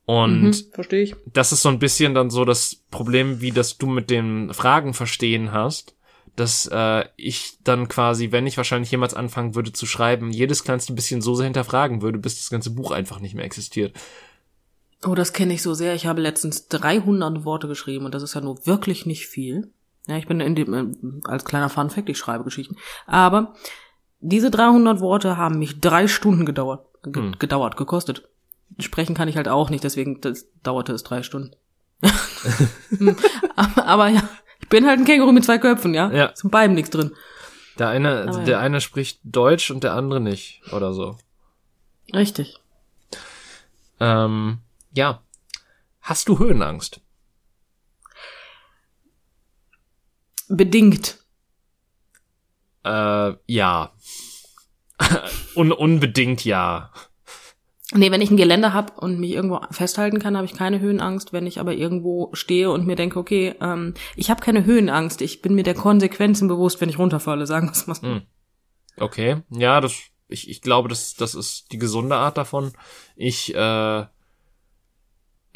[0.06, 0.54] Und mhm.
[0.72, 1.16] Verstehe ich.
[1.32, 4.94] das ist so ein bisschen dann so das Problem, wie das du mit den Fragen
[4.94, 5.96] verstehen hast,
[6.36, 10.92] dass äh, ich dann quasi, wenn ich wahrscheinlich jemals anfangen würde zu schreiben, jedes kleinste
[10.92, 13.94] bisschen so sehr hinterfragen würde, bis das ganze Buch einfach nicht mehr existiert.
[15.04, 15.94] Oh, das kenne ich so sehr.
[15.94, 19.72] Ich habe letztens 300 Worte geschrieben und das ist ja nur wirklich nicht viel.
[20.06, 22.76] Ja, ich bin in dem, äh, als kleiner Funfact, ich schreibe Geschichten.
[23.06, 23.54] Aber
[24.20, 27.36] diese 300 Worte haben mich drei Stunden gedauert, ge Hm.
[27.38, 28.28] gedauert, gekostet.
[28.78, 30.20] Sprechen kann ich halt auch nicht, deswegen
[30.62, 31.54] dauerte es drei Stunden.
[32.98, 33.16] Hm,
[33.56, 34.22] aber, aber ja,
[34.60, 36.10] ich bin halt ein Känguru mit zwei Köpfen, ja?
[36.12, 36.32] Ja.
[36.42, 37.12] In beidem nichts drin.
[37.78, 38.44] Der eine, Aber ja.
[38.44, 41.16] der eine spricht Deutsch und der andere nicht oder so.
[42.14, 42.58] Richtig.
[44.00, 44.58] Ähm,
[44.92, 45.20] ja.
[46.00, 47.00] Hast du Höhenangst?
[50.48, 51.18] Bedingt.
[52.84, 53.92] Äh, ja.
[55.54, 56.90] Un unbedingt ja.
[57.92, 61.32] Nee, wenn ich ein Geländer hab und mich irgendwo festhalten kann, habe ich keine Höhenangst.
[61.32, 65.40] Wenn ich aber irgendwo stehe und mir denke, okay, ähm, ich habe keine Höhenangst, ich
[65.40, 68.06] bin mir der Konsequenzen bewusst, wenn ich runterfalle, sagen wir es mal so.
[68.06, 68.22] Hm.
[68.98, 69.94] Okay, ja, das,
[70.26, 72.72] ich, ich glaube, das, das ist die gesunde Art davon.
[73.14, 74.06] Ich, äh,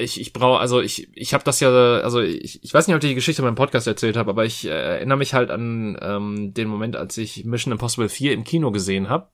[0.01, 3.03] ich, ich brauche, also ich, ich habe das ja, also ich, ich weiß nicht, ob
[3.03, 5.99] ich die Geschichte in meinem Podcast erzählt habe, aber ich äh, erinnere mich halt an
[6.01, 9.29] ähm, den Moment, als ich Mission Impossible 4 im Kino gesehen habe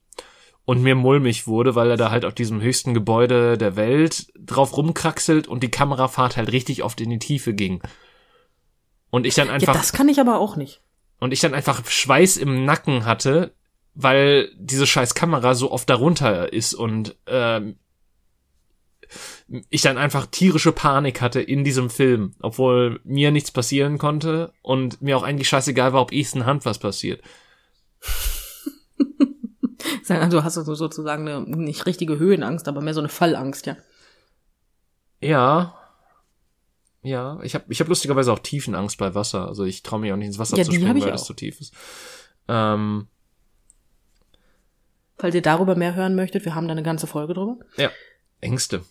[0.66, 4.76] und mir mulmig wurde, weil er da halt auf diesem höchsten Gebäude der Welt drauf
[4.76, 7.80] rumkraxelt und die Kamerafahrt halt richtig oft in die Tiefe ging.
[9.10, 9.74] Und ich dann einfach.
[9.74, 10.82] Ja, das kann ich aber auch nicht.
[11.18, 13.54] Und ich dann einfach Schweiß im Nacken hatte,
[13.94, 17.78] weil diese scheiß Kamera so oft darunter ist und ähm,
[19.70, 25.00] ich dann einfach tierische Panik hatte in diesem Film, obwohl mir nichts passieren konnte und
[25.00, 27.22] mir auch eigentlich scheißegal war, ob Ethan Hunt was passiert.
[30.08, 33.76] Also hast du sozusagen eine nicht richtige Höhenangst, aber mehr so eine Fallangst, ja.
[35.20, 35.74] Ja.
[37.02, 39.48] Ja, ich habe ich hab lustigerweise auch Tiefenangst bei Wasser.
[39.48, 41.60] Also ich traue mich auch nicht ins Wasser Ja, zu springen, weil das zu tief
[41.60, 41.74] ist.
[42.48, 43.08] Ähm,
[45.18, 47.56] Falls ihr darüber mehr hören möchtet, wir haben da eine ganze Folge drüber.
[47.76, 47.90] ja,
[48.40, 48.84] Ängste.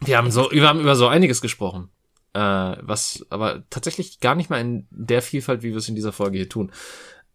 [0.00, 1.90] Wir haben so, wir haben über so einiges gesprochen.
[2.34, 6.12] Äh, was aber tatsächlich gar nicht mal in der Vielfalt, wie wir es in dieser
[6.12, 6.70] Folge hier tun.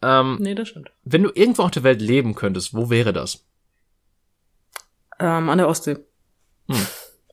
[0.01, 0.91] Ähm, Nee, das stimmt.
[1.03, 3.45] wenn du irgendwo auf der Welt leben könntest, wo wäre das?
[5.19, 5.97] Ähm, an der Ostsee.
[6.69, 6.85] Hm.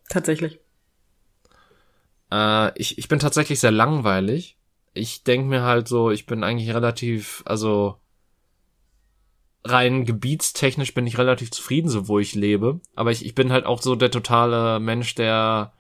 [0.08, 0.58] Tatsächlich.
[2.32, 4.56] Äh, ich, ich bin tatsächlich sehr langweilig.
[4.94, 7.96] Ich denk mir halt so, ich bin eigentlich relativ, also
[9.64, 12.80] rein gebietstechnisch bin ich relativ zufrieden, so wo ich lebe.
[12.94, 15.72] Aber ich, ich bin halt auch so der totale Mensch, der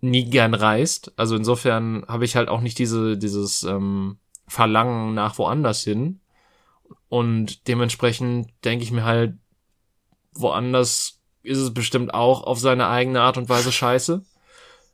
[0.00, 1.12] nie gern reist.
[1.16, 6.20] Also insofern habe ich halt auch nicht diese, dieses ähm, Verlangen nach woanders hin.
[7.08, 9.34] Und dementsprechend denke ich mir halt,
[10.34, 14.24] woanders ist es bestimmt auch auf seine eigene Art und Weise scheiße.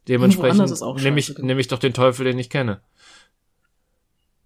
[0.09, 0.71] Dementsprechend
[1.03, 1.47] nehme ich, genau.
[1.47, 2.81] nehm ich doch den Teufel, den ich kenne.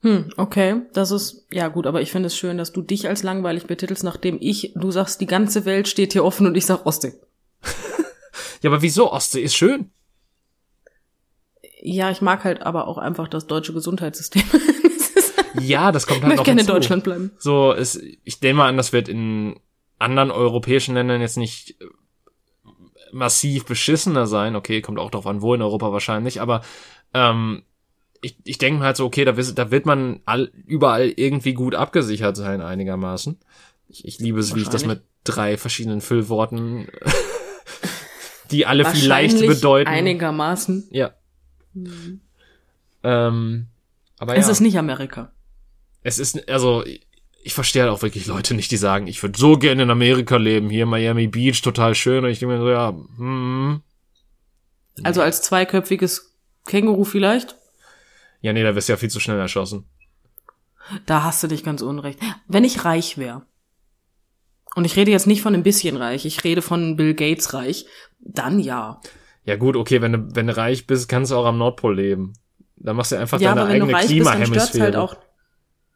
[0.05, 0.83] Hm, okay.
[0.93, 4.05] Das ist, ja gut, aber ich finde es schön, dass du dich als langweilig betitelst,
[4.05, 7.15] nachdem ich, du sagst, die ganze Welt steht hier offen und ich sag Ostsee.
[8.63, 9.13] Ja, aber wieso?
[9.13, 9.91] Ostsee ist schön.
[11.83, 14.43] Ja, ich mag halt aber auch einfach das deutsche Gesundheitssystem.
[15.61, 16.67] Ja, das kommt ich halt möchte noch gerne in.
[16.67, 17.31] Deutschland bleiben.
[17.39, 17.95] So, es,
[18.25, 19.61] ich nehme mal an, das wird in
[20.01, 21.85] anderen europäischen Ländern jetzt nicht äh,
[23.13, 24.57] massiv beschissener sein.
[24.57, 26.63] Okay, kommt auch drauf an, wo in Europa wahrscheinlich, aber
[27.13, 27.63] ähm,
[28.25, 31.75] ich, ich denke mir halt so, okay, da, da wird man all, überall irgendwie gut
[31.75, 33.39] abgesichert sein, einigermaßen.
[33.89, 36.89] Ich, ich liebe es, wie ich das mit drei verschiedenen Füllworten,
[38.51, 39.89] die alle vielleicht bedeuten.
[39.89, 40.89] Einigermaßen.
[40.91, 41.13] Ja.
[43.03, 43.67] Ähm,
[44.19, 44.53] aber Es ja.
[44.53, 45.33] ist nicht Amerika.
[46.03, 46.85] Es ist, also,
[47.43, 50.37] ich verstehe halt auch wirklich Leute nicht, die sagen, ich würde so gerne in Amerika
[50.37, 52.25] leben, hier Miami Beach, total schön.
[52.25, 53.83] Und ich denke mir so, ja, hm.
[55.03, 56.35] Also als zweiköpfiges
[56.67, 57.57] Känguru vielleicht.
[58.45, 59.87] Ja, nee, da wirst du ja viel zu schnell erschossen.
[61.07, 62.21] Da hast du dich ganz unrecht.
[62.47, 63.47] Wenn ich reich wäre,
[64.75, 67.87] und ich rede jetzt nicht von ein bisschen reich, ich rede von Bill Gates reich,
[68.21, 69.01] dann ja.
[69.47, 72.35] Ja gut, okay, wenn du, wenn du reich bist, kannst du auch am Nordpol leben.
[72.77, 74.85] Da machst du einfach ja, deine du eigene dann stört's Klimahemisphäre.
[74.85, 75.17] halt auch.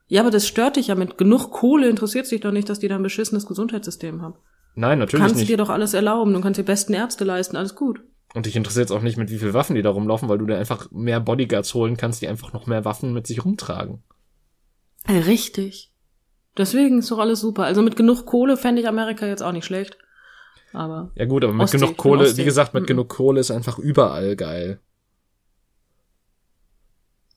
[0.07, 2.89] Ja, aber das stört dich ja mit genug Kohle interessiert sich doch nicht, dass die
[2.89, 4.37] da ein beschissenes Gesundheitssystem haben.
[4.75, 5.51] Nein, Du natürlich kannst nicht.
[5.51, 8.01] dir doch alles erlauben, du kannst dir besten Ärzte leisten, alles gut.
[8.39, 10.57] Und dich interessiert auch nicht, mit wie viel Waffen die da rumlaufen, weil du dir
[10.59, 14.01] einfach mehr Bodyguards holen kannst, die einfach noch mehr Waffen mit sich rumtragen.
[15.09, 15.91] Äh, Richtig.
[16.57, 17.65] Deswegen ist doch alles super.
[17.65, 19.99] Also mit genug Kohle fände ich Amerika jetzt auch nicht schlecht.
[20.73, 22.37] Aber Ja gut, aber mit Ostsee, genug ich Kohle, Ostsee.
[22.43, 22.87] wie gesagt, mit Mhm.
[22.87, 24.81] genug Kohle ist einfach überall geil.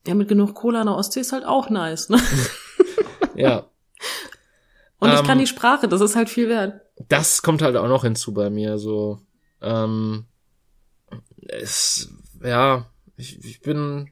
[0.06, 2.08] ja, mit genug Kohle an der Ostsee ist halt auch nice.
[2.10, 2.18] Ne?
[3.34, 3.64] Ja.
[4.98, 6.80] Und ich Ähm, kann die Sprache, das ist halt viel wert.
[7.08, 9.20] das kommt halt auch noch hinzu bei mir, so,
[9.62, 10.26] ähm,
[11.60, 12.10] es,
[12.42, 12.86] ja,
[13.16, 14.10] ich, ich bin,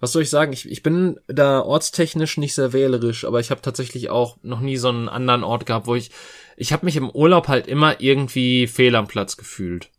[0.00, 3.62] was soll ich sagen, ich, ich bin da ortstechnisch nicht sehr wählerisch, aber ich habe
[3.62, 6.10] tatsächlich auch noch nie so einen anderen Ort gehabt, wo ich,
[6.56, 9.90] ich habe mich im Urlaub halt immer irgendwie fehl am Platz gefühlt.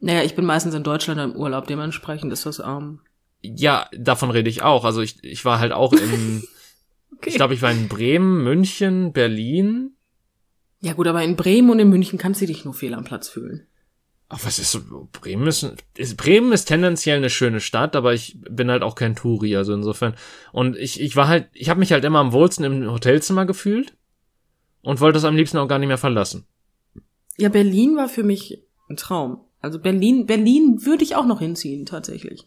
[0.00, 3.00] Naja, ich bin meistens in Deutschland im Urlaub, dementsprechend ist das ähm,
[3.40, 6.44] Ja, davon rede ich auch, also ich, ich war halt auch in,
[7.16, 7.30] okay.
[7.30, 9.96] ich glaube, ich war in Bremen, München, Berlin,
[10.80, 13.28] Ja gut, aber in Bremen und in München kannst du dich nur fehl am Platz
[13.28, 13.66] fühlen.
[14.36, 15.08] Ach, was ist so?
[15.12, 15.64] Bremen ist,
[15.96, 19.72] ist Bremen ist tendenziell eine schöne Stadt, aber ich bin halt auch kein Touri, also
[19.72, 20.14] insofern.
[20.50, 23.96] Und ich, ich war halt, ich habe mich halt immer am wohlsten im Hotelzimmer gefühlt
[24.82, 26.46] und wollte es am liebsten auch gar nicht mehr verlassen.
[27.36, 28.60] Ja, Berlin war für mich
[28.90, 29.44] ein Traum.
[29.60, 32.44] Also Berlin, Berlin würde ich auch noch hinziehen, tatsächlich.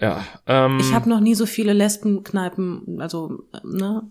[0.00, 0.24] Ja.
[0.46, 4.10] Ähm, Ich habe noch nie so viele Lesbenkneipen, also, ne?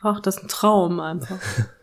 [0.00, 1.40] Ach, das ist ein Traum einfach.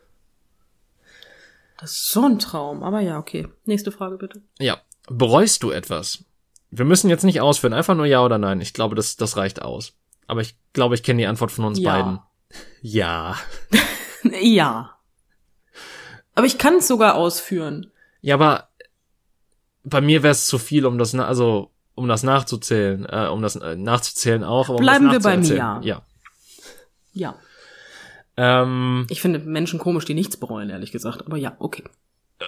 [1.80, 2.84] Das ist so ein Traum.
[2.84, 3.48] Aber ja, okay.
[3.66, 4.42] Nächste Frage bitte.
[4.60, 4.78] ja.
[5.10, 6.26] Bereust du etwas?
[6.70, 8.60] Wir müssen jetzt nicht ausführen, einfach nur ja oder nein.
[8.60, 9.94] Ich glaube, das, das reicht aus.
[10.28, 11.92] Aber ich glaube, ich kenne die Antwort von uns Ja.
[11.94, 12.20] beiden.
[12.82, 13.36] Ja.
[14.42, 14.98] Ja.
[16.36, 17.92] Aber ich kann es sogar ausführen.
[18.22, 18.68] Ja, aber
[19.86, 23.42] bei mir wäre es zu viel, um das, na- also um das nachzuzählen, äh, um
[23.42, 24.68] das äh, nachzuzählen auch.
[24.70, 25.84] Aber Bleiben um wir beim nachzuerzählen.
[25.84, 26.02] Ja.
[27.14, 27.36] Ja.
[28.38, 31.26] Ähm, Ich finde Menschen komisch, die nichts bereuen, ehrlich gesagt.
[31.26, 31.84] Aber ja, okay.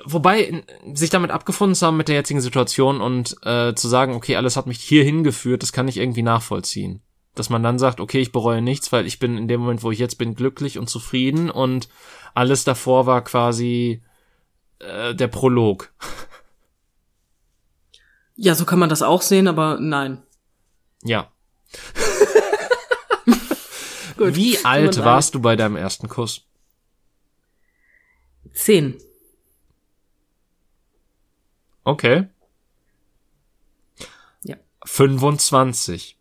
[0.06, 0.64] wobei
[0.94, 4.56] sich damit abgefunden zu haben mit der jetzigen Situation und äh, zu sagen, okay, alles
[4.56, 7.02] hat mich hier hingeführt, das kann ich irgendwie nachvollziehen.
[7.36, 9.92] Dass man dann sagt, okay, ich bereue nichts, weil ich bin in dem Moment, wo
[9.92, 11.90] ich jetzt bin, glücklich und zufrieden und
[12.36, 14.04] alles davor war quasi
[14.80, 15.92] äh, der Prolog.
[18.36, 20.22] Ja, so kann man das auch sehen, aber nein.
[21.04, 21.32] Ja.
[24.20, 24.36] Gut.
[24.36, 26.46] Wie alt warst du bei deinem ersten Kuss?
[28.54, 28.98] Zehn.
[31.86, 32.28] Okay.
[34.44, 34.58] Ja.
[34.86, 36.18] 25.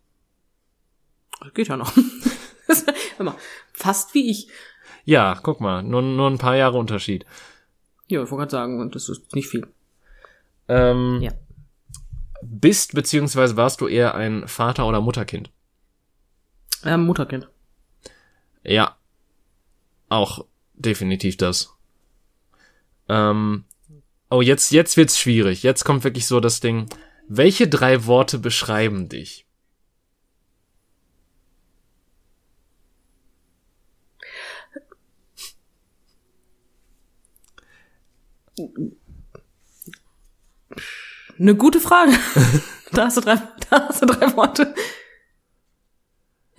[1.41, 1.91] Das geht ja noch.
[3.73, 4.47] Fast wie ich.
[5.03, 7.25] Ja, guck mal, nur, nur ein paar Jahre Unterschied.
[8.07, 9.67] Ja, ich wollte gerade sagen, und das ist nicht viel.
[10.69, 11.31] Ähm, Ja.
[12.41, 15.51] Bist beziehungsweise warst du eher ein Vater- oder Mutterkind?
[16.85, 17.49] Ähm, Mutterkind.
[18.63, 18.97] Ja.
[20.09, 21.73] Auch definitiv das.
[23.07, 23.65] Ähm,
[24.29, 25.63] oh, jetzt, jetzt wird's schwierig.
[25.63, 26.87] Jetzt kommt wirklich so das Ding.
[27.27, 29.45] Welche drei Worte beschreiben dich?
[41.39, 42.11] Eine gute Frage.
[42.91, 43.35] da hast du drei,
[43.69, 44.73] da hast du drei Worte.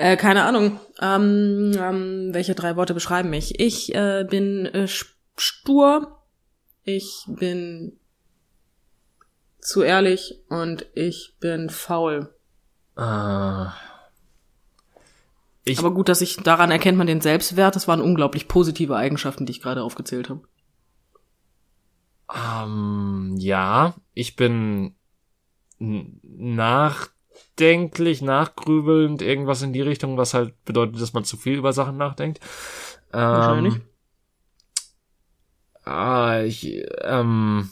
[0.01, 0.81] Äh, keine Ahnung.
[1.03, 3.61] Ähm, ähm, welche drei Worte beschreiben mich?
[3.61, 4.89] Ich äh, bin äh,
[5.37, 6.23] stur.
[6.85, 7.99] Ich bin
[9.61, 12.35] zu ehrlich und ich bin faul.
[12.97, 13.67] Äh,
[15.65, 17.77] ich, Aber gut, dass ich daran erkennt man den Selbstwert.
[17.77, 20.49] Das waren unglaublich positive Eigenschaften, die ich gerade aufgezählt habe.
[22.35, 24.95] Ähm, ja, ich bin
[25.79, 26.21] n-
[27.61, 31.97] nachdenklich, nachgrübelnd, irgendwas in die Richtung, was halt bedeutet, dass man zu viel über Sachen
[31.97, 32.41] nachdenkt.
[33.13, 33.75] Ähm, Wahrscheinlich.
[35.85, 37.71] Ah, ich, ähm,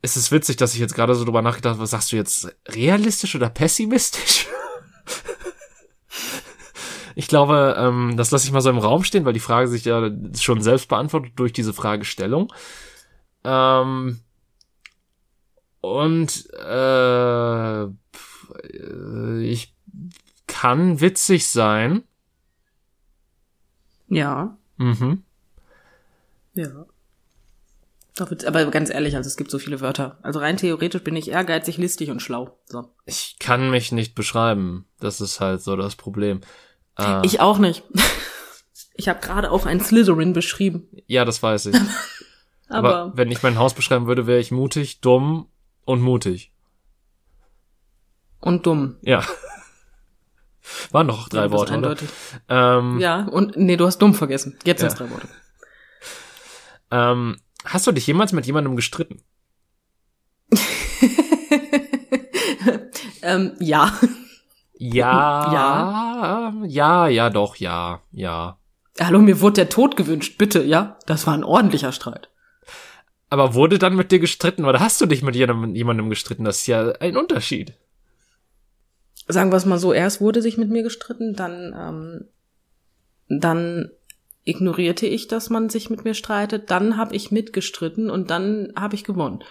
[0.00, 2.54] es ist witzig, dass ich jetzt gerade so drüber nachgedacht habe, was sagst du jetzt,
[2.68, 4.46] realistisch oder pessimistisch?
[7.14, 9.84] Ich glaube, ähm, das lasse ich mal so im Raum stehen, weil die Frage sich
[9.84, 12.50] ja schon selbst beantwortet durch diese Fragestellung.
[13.44, 14.20] Ähm,
[15.82, 17.84] und äh,
[19.42, 19.74] ich
[20.46, 22.04] kann witzig sein.
[24.08, 24.56] Ja.
[24.78, 25.22] Mhm.
[26.54, 26.86] Ja.
[28.46, 30.18] Aber ganz ehrlich, also es gibt so viele Wörter.
[30.22, 32.56] Also rein theoretisch bin ich ehrgeizig, listig und schlau.
[32.66, 32.88] So.
[33.04, 34.86] Ich kann mich nicht beschreiben.
[35.00, 36.42] Das ist halt so das Problem.
[36.98, 37.82] Äh, Ich auch nicht.
[38.94, 40.86] Ich habe gerade auch ein Slytherin beschrieben.
[41.06, 41.76] ja, das weiß ich.
[42.68, 45.46] Aber, Aber wenn ich mein Haus beschreiben würde, wäre ich mutig, dumm
[45.84, 46.52] und mutig.
[48.40, 48.96] und dumm.
[49.02, 49.24] Ja.
[50.92, 51.76] Waren doch drei Ja, Worte, oder?
[51.90, 52.08] eindeutig.
[52.48, 54.58] Ähm, Ja, und nee, du hast dumm vergessen.
[54.64, 54.88] Jetzt Ja.
[54.90, 55.28] sind's drei Worte.
[56.90, 59.22] ähm, hast du dich jemals mit jemandem gestritten?
[63.22, 63.92] ähm, ja.
[64.78, 65.48] Ja.
[65.52, 66.52] Ja.
[66.66, 68.58] Ja, ja, doch, ja, ja.
[69.00, 70.98] Hallo, mir wurde der Tod gewünscht, bitte, ja?
[71.06, 72.28] Das war ein ordentlicher Streit.
[73.32, 76.44] Aber wurde dann mit dir gestritten oder hast du dich mit jemandem, jemandem gestritten?
[76.44, 77.72] Das ist ja ein Unterschied.
[79.26, 82.28] Sagen wir es mal so, erst wurde sich mit mir gestritten, dann, ähm,
[83.40, 83.90] dann
[84.44, 88.96] ignorierte ich, dass man sich mit mir streitet, dann habe ich mitgestritten und dann habe
[88.96, 89.42] ich gewonnen.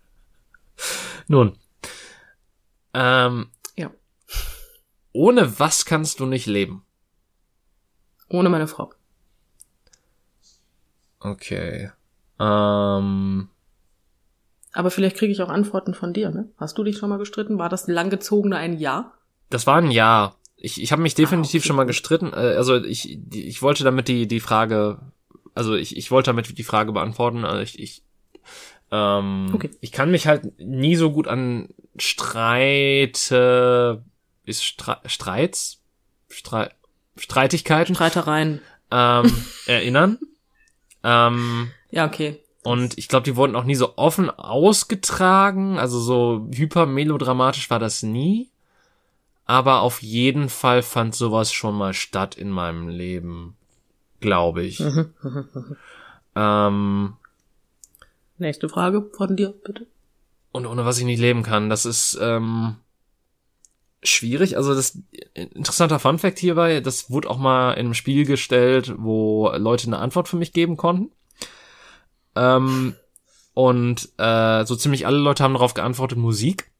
[1.28, 1.58] Nun.
[2.94, 3.90] Ähm, Ja.
[5.12, 6.82] ohne was kannst du nicht leben?
[8.30, 8.90] Ohne meine Frau.
[11.18, 11.90] Okay.
[12.40, 13.48] Ähm,
[14.72, 16.48] Aber vielleicht kriege ich auch Antworten von dir, ne?
[16.56, 17.58] Hast du dich schon mal gestritten?
[17.58, 19.12] War das langgezogene ein Ja?
[19.50, 20.34] das war ein Ja.
[20.62, 22.32] Ich, ich habe mich definitiv Ah, okay, schon mal gestritten.
[22.32, 25.00] Äh, also ich, ich wollte damit die, die Frage,
[25.54, 27.44] also ich, ich wollte damit die Frage beantworten.
[27.44, 28.02] Also ich, ich,
[28.90, 29.70] ähm, Okay.
[29.80, 33.92] ich kann mich halt nie so gut an Streit, äh,
[34.44, 35.80] ist Stre Streits,
[36.28, 36.74] Streit,
[37.16, 38.60] Streitigkeiten Streitereien.
[38.90, 39.32] ähm,
[39.66, 40.18] erinnern.
[41.02, 42.40] Ähm, Ja, okay.
[42.62, 45.78] und ich glaube, die wurden auch nie so offen ausgetragen.
[45.78, 48.48] Also so hypermelodramatisch war das nie.
[49.46, 53.56] Aber auf jeden Fall fand sowas schon mal statt in meinem Leben.
[54.20, 54.80] Glaube ich.
[56.36, 57.14] ähm,
[58.38, 59.86] Nächste Frage von dir, bitte.
[60.52, 61.68] und ohne was ich nicht leben kann.
[61.68, 62.76] Das ist, ähm,
[64.02, 64.56] schwierig.
[64.56, 64.98] Also das
[65.34, 69.98] interessanter Fun Fact hierbei, das wurde auch mal in einem Spiel gestellt, wo Leute eine
[69.98, 71.10] Antwort für mich geben konnten.
[72.36, 72.94] Ähm,
[73.54, 76.70] und äh, so ziemlich alle Leute haben darauf geantwortet Musik.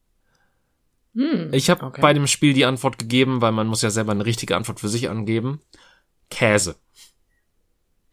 [1.15, 2.01] Hm, Ich habe okay.
[2.01, 4.89] bei dem Spiel die Antwort gegeben, weil man muss ja selber eine richtige Antwort für
[4.89, 5.59] sich angeben.
[6.29, 6.75] Käse.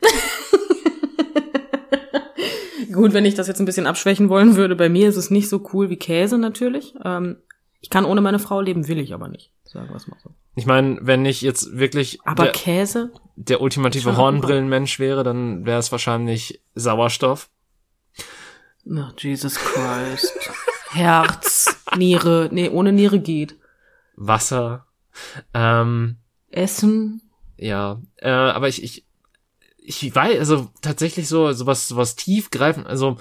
[2.92, 5.48] Gut, wenn ich das jetzt ein bisschen abschwächen wollen würde, bei mir ist es nicht
[5.48, 6.94] so cool wie Käse natürlich.
[7.04, 7.36] Ähm,
[7.80, 9.52] ich kann ohne meine Frau leben, will ich aber nicht.
[9.62, 10.30] Sagen wir es mal so.
[10.56, 13.12] Ich meine, wenn ich jetzt wirklich Aber Käse?
[13.40, 17.50] Der ultimative Hornbrillenmensch wäre, dann wäre es wahrscheinlich Sauerstoff.
[18.84, 20.50] Oh, Jesus Christ.
[20.90, 22.48] Herz, Niere.
[22.50, 23.56] Nee, ohne Niere geht.
[24.16, 24.86] Wasser.
[25.54, 26.16] Ähm,
[26.50, 27.22] Essen.
[27.56, 29.06] ja, äh, aber ich, ich,
[29.76, 33.18] ich weiß, also tatsächlich so, sowas, sowas tiefgreifend, also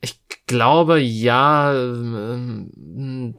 [0.00, 3.38] ich glaube, ja, ähm,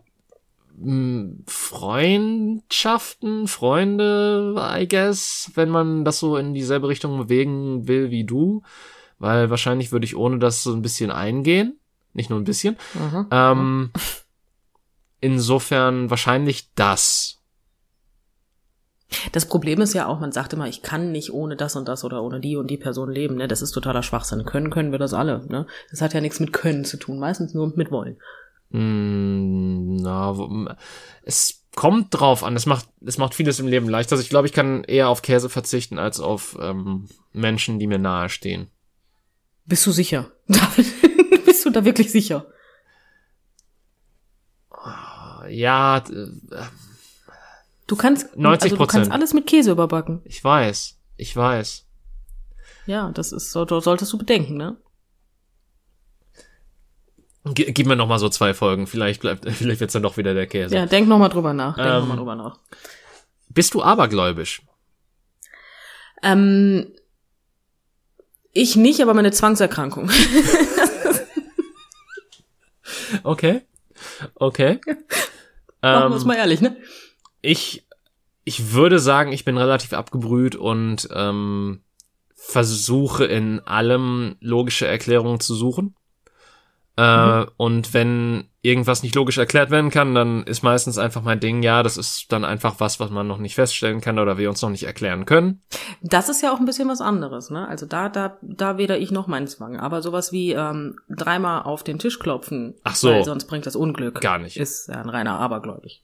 [1.47, 8.61] Freundschaften, Freunde, I guess, wenn man das so in dieselbe Richtung bewegen will wie du,
[9.17, 11.77] weil wahrscheinlich würde ich ohne das so ein bisschen eingehen,
[12.13, 12.77] nicht nur ein bisschen.
[12.97, 13.51] Aha.
[13.51, 13.91] Ähm,
[15.19, 17.39] insofern wahrscheinlich das.
[19.31, 22.03] Das Problem ist ja auch, man sagt immer, ich kann nicht ohne das und das
[22.03, 23.35] oder ohne die und die Person leben.
[23.35, 23.47] Ne?
[23.47, 24.45] Das ist totaler Schwachsinn.
[24.45, 25.45] Können, können wir das alle.
[25.47, 25.65] Ne?
[25.89, 28.17] Das hat ja nichts mit Können zu tun, meistens nur mit Wollen.
[28.69, 30.75] Mm, na,
[31.23, 32.55] es kommt drauf an.
[32.55, 34.13] Es macht, es macht vieles im Leben leichter.
[34.13, 37.99] Also ich glaube, ich kann eher auf Käse verzichten als auf ähm, Menschen, die mir
[37.99, 38.69] nahestehen.
[39.65, 40.31] Bist du sicher?
[41.45, 42.47] Bist du da wirklich sicher?
[45.47, 46.27] Ja, äh,
[47.89, 50.21] Du kannst, 90 also du kannst alles mit Käse überbacken.
[50.23, 50.99] ich weiß.
[51.17, 51.87] Ich weiß.
[52.85, 54.77] Ja, das ist solltest du bedenken, ne?
[57.53, 58.87] G gib mir noch mal so zwei Folgen.
[58.87, 60.75] Vielleicht bleibt, vielleicht wird's dann doch wieder der Käse.
[60.75, 61.75] Ja, denk noch mal drüber nach.
[61.75, 62.59] Denk Ähm, noch mal drüber nach.
[63.49, 64.61] Bist du abergläubisch?
[66.21, 66.91] Ähm,
[68.51, 70.11] ich nicht, aber meine Zwangserkrankung.
[73.23, 73.61] Okay.
[74.35, 74.79] Okay.
[74.85, 74.97] Machen
[76.03, 76.77] Ähm, wir uns mal ehrlich, ne?
[77.41, 77.85] ich,
[78.43, 81.81] ich würde sagen, ich bin relativ abgebrüht und ähm,
[82.35, 85.95] versuche in allem logische Erklärungen zu suchen.
[86.99, 91.63] Äh, Und wenn irgendwas nicht logisch erklärt werden kann, dann ist meistens einfach mein Ding,
[91.63, 94.61] ja, das ist dann einfach was, was man noch nicht feststellen kann oder wir uns
[94.61, 95.61] noch nicht erklären können.
[96.01, 97.67] Das ist ja auch ein bisschen was anderes, ne?
[97.67, 99.79] Also da, da, da weder ich noch meinen Zwang.
[99.79, 103.11] Aber sowas wie ähm, dreimal auf den Tisch klopfen, Ach so.
[103.11, 104.19] weil sonst bringt das Unglück.
[104.19, 104.57] Gar nicht.
[104.57, 106.03] Ist ja ein reiner Abergläubig.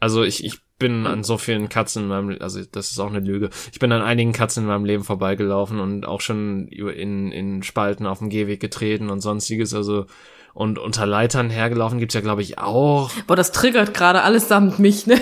[0.00, 3.20] Also ich, ich bin an so vielen Katzen in meinem, also das ist auch eine
[3.20, 3.48] Lüge.
[3.72, 8.06] Ich bin an einigen Katzen in meinem Leben vorbeigelaufen und auch schon in, in Spalten
[8.06, 10.06] auf dem Gehweg getreten und sonstiges, also
[10.54, 13.10] und unter Leitern hergelaufen gibt's ja, glaube ich, auch.
[13.26, 15.18] Boah, das triggert gerade allesamt mich, ne?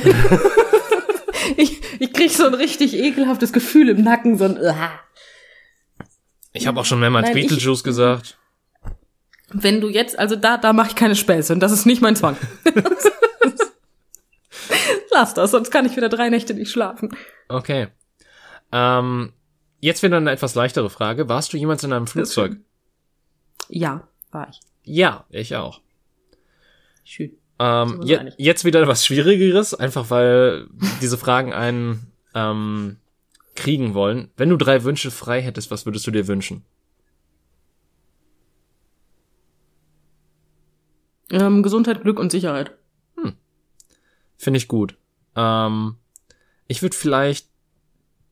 [1.57, 4.91] ich, ich krieg so ein richtig ekelhaftes Gefühl im Nacken, so ein Uah.
[6.53, 8.39] Ich habe auch schon mehrmals Nein, ich- Beetlejuice gesagt.
[9.53, 12.17] Wenn du jetzt, also da, da mache ich keine Späße und das ist nicht mein
[12.17, 12.37] Zwang.
[15.13, 17.17] Lass das, sonst kann ich wieder drei Nächte nicht schlafen.
[17.49, 17.89] Okay.
[18.73, 19.33] Ähm,
[19.81, 21.29] jetzt wieder eine etwas leichtere Frage.
[21.29, 22.57] Warst du jemals in einem Flugzeug?
[23.69, 24.61] Ja, war ich.
[24.85, 25.81] Ja, ich auch.
[27.05, 27.33] Schön.
[27.59, 28.35] Ähm, je, einig.
[28.39, 30.69] jetzt wieder was Schwierigeres, einfach weil
[31.03, 32.97] diese Fragen einen ähm,
[33.55, 34.31] kriegen wollen.
[34.37, 36.65] Wenn du drei Wünsche frei hättest, was würdest du dir wünschen?
[41.31, 42.73] Ähm, Gesundheit, Glück und Sicherheit.
[44.41, 44.97] Finde ich gut.
[45.37, 45.97] Ähm,
[46.67, 47.49] ich würde vielleicht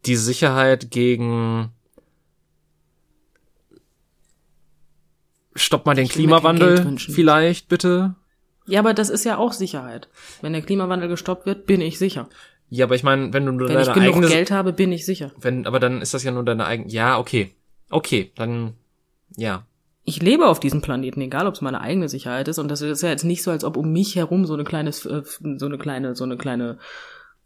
[0.07, 1.73] die Sicherheit gegen
[5.55, 8.15] Stopp mal den Ich Klimawandel vielleicht, bitte.
[8.67, 10.09] Ja, aber das ist ja auch Sicherheit.
[10.41, 12.29] Wenn der Klimawandel gestoppt wird, bin ich sicher.
[12.71, 14.93] Ja, aber ich meine, wenn du nur Wenn ich deine genug eigene Geld habe, bin
[14.93, 15.33] ich sicher.
[15.41, 17.55] wenn aber dann ist das ja nur deine eigene Ja, okay.
[17.91, 18.75] Okay, dann
[19.37, 19.67] ja.
[20.09, 22.59] Ich lebe auf diesem Planeten, egal ob es meine eigene Sicherheit ist.
[22.59, 24.89] Und das ist ja jetzt nicht so, als ob um mich herum so eine kleine,
[24.89, 26.79] äh, so eine kleine, so eine kleine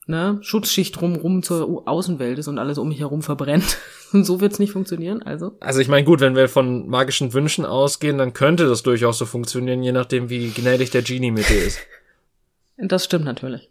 [0.07, 3.79] ne, Schutzschicht drumrum zur Au- Außenwelt ist und alles um mich herum verbrennt.
[4.13, 5.23] Und so wird's nicht funktionieren.
[5.23, 9.17] Also Also ich meine, gut, wenn wir von magischen Wünschen ausgehen, dann könnte das durchaus
[9.19, 11.79] so funktionieren, je nachdem, wie gnädig der Genie mit dir ist.
[12.77, 13.71] das stimmt natürlich.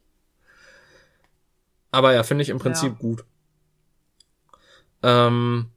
[1.92, 2.98] Aber ja, finde ich im Prinzip Ja.
[3.00, 3.24] gut.
[5.04, 5.68] Ähm,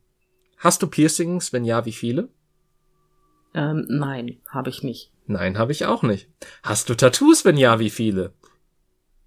[0.57, 1.53] hast du Piercings?
[1.53, 2.29] Wenn ja, wie viele?
[3.55, 5.13] Ähm, nein, habe ich nicht.
[5.27, 6.29] Nein, habe ich auch nicht.
[6.63, 7.45] Hast du Tattoos?
[7.45, 8.33] Wenn ja, wie viele?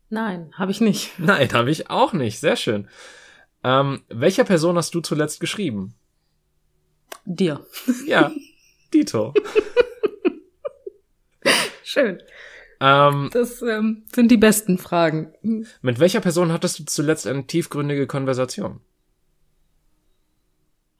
[0.09, 1.11] Nein, habe ich nicht.
[1.19, 2.39] Nein, habe ich auch nicht.
[2.39, 2.87] Sehr schön.
[3.63, 5.95] Ähm, welcher Person hast du zuletzt geschrieben?
[7.25, 7.65] Dir.
[8.05, 8.31] Ja,
[8.93, 9.33] Dito.
[11.83, 12.21] Schön.
[12.79, 15.33] Ähm, Das ähm, sind die besten Fragen.
[15.81, 18.81] mit welcher Person hattest du zuletzt eine tiefgründige Konversation?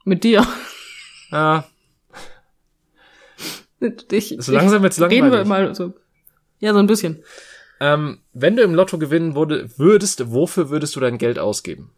[0.06, 0.48] Mit dir.
[1.32, 1.66] Ah,
[4.12, 5.48] Ich, so langsam wird's Reden wir langweilig.
[5.48, 5.94] mal so.
[6.60, 7.24] Ja, so ein bisschen.
[7.80, 11.92] Ähm, wenn du im Lotto gewinnen wurde, würdest, wofür würdest du dein Geld ausgeben?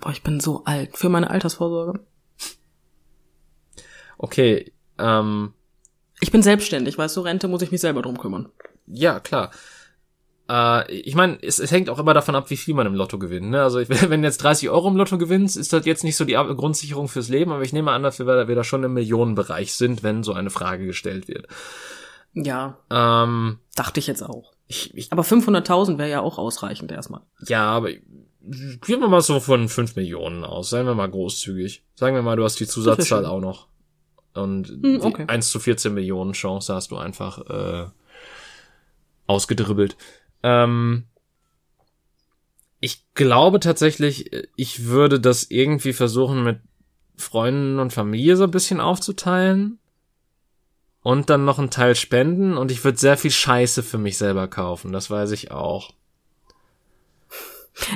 [0.00, 0.96] Boah, ich bin so alt.
[0.96, 2.00] Für meine Altersvorsorge.
[4.18, 5.52] Okay, ähm,
[6.20, 8.50] Ich bin selbstständig, weißt du, Rente muss ich mich selber drum kümmern.
[8.86, 9.50] ja, klar.
[10.48, 13.18] Äh, ich meine, es, es hängt auch immer davon ab, wie viel man im Lotto
[13.18, 13.50] gewinnt.
[13.50, 13.62] Ne?
[13.62, 16.24] Also ich, wenn du jetzt 30 Euro im Lotto gewinnst, ist das jetzt nicht so
[16.24, 19.74] die Grundsicherung fürs Leben, aber ich nehme an, dass wir, wir da schon im Millionenbereich
[19.74, 21.46] sind, wenn so eine Frage gestellt wird.
[22.34, 24.52] Ja, Ähm, dachte ich jetzt auch.
[24.66, 27.20] ich, ich, Aber 500.000 wäre ja auch ausreichend erstmal.
[27.46, 30.68] ja, aber gehen wir mal so von 5 Millionen aus.
[30.70, 31.84] Seien wir mal großzügig.
[31.94, 33.68] Sagen wir mal, du hast die Zusatzzahl auch noch.
[34.34, 35.24] Und Hm, okay.
[35.26, 37.86] die 1 zu 14 Millionen Chance hast du einfach äh,
[39.26, 39.96] ausgedribbelt.
[40.44, 41.04] Ähm,
[42.78, 46.60] ich glaube tatsächlich, ich würde das irgendwie versuchen mit
[47.16, 49.78] Freunden und Familie so ein bisschen aufzuteilen.
[51.02, 54.48] Und dann noch einen Teil spenden und ich würde sehr viel Scheiße für mich selber
[54.48, 55.92] kaufen, das weiß ich auch.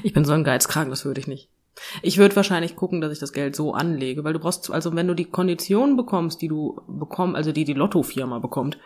[0.03, 1.49] Ich bin so ein Geizkragen, das würde ich nicht.
[2.03, 5.07] Ich würde wahrscheinlich gucken, dass ich das Geld so anlege, weil du brauchst, also wenn
[5.07, 8.78] du die Konditionen bekommst, die du bekommst, also die die Lottofirma bekommt,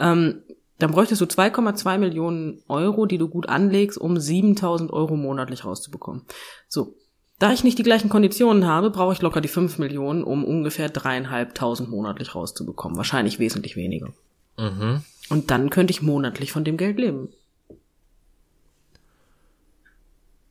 [0.00, 0.42] ähm,
[0.78, 6.22] dann bräuchtest du 2,2 Millionen Euro, die du gut anlegst, um 7000 Euro monatlich rauszubekommen.
[6.68, 6.94] So.
[7.40, 10.88] Da ich nicht die gleichen Konditionen habe, brauche ich locker die 5 Millionen, um ungefähr
[10.88, 12.96] dreieinhalbtausend monatlich rauszubekommen.
[12.96, 14.08] Wahrscheinlich wesentlich weniger.
[14.56, 15.02] Mhm.
[15.28, 17.28] Und dann könnte ich monatlich von dem Geld leben.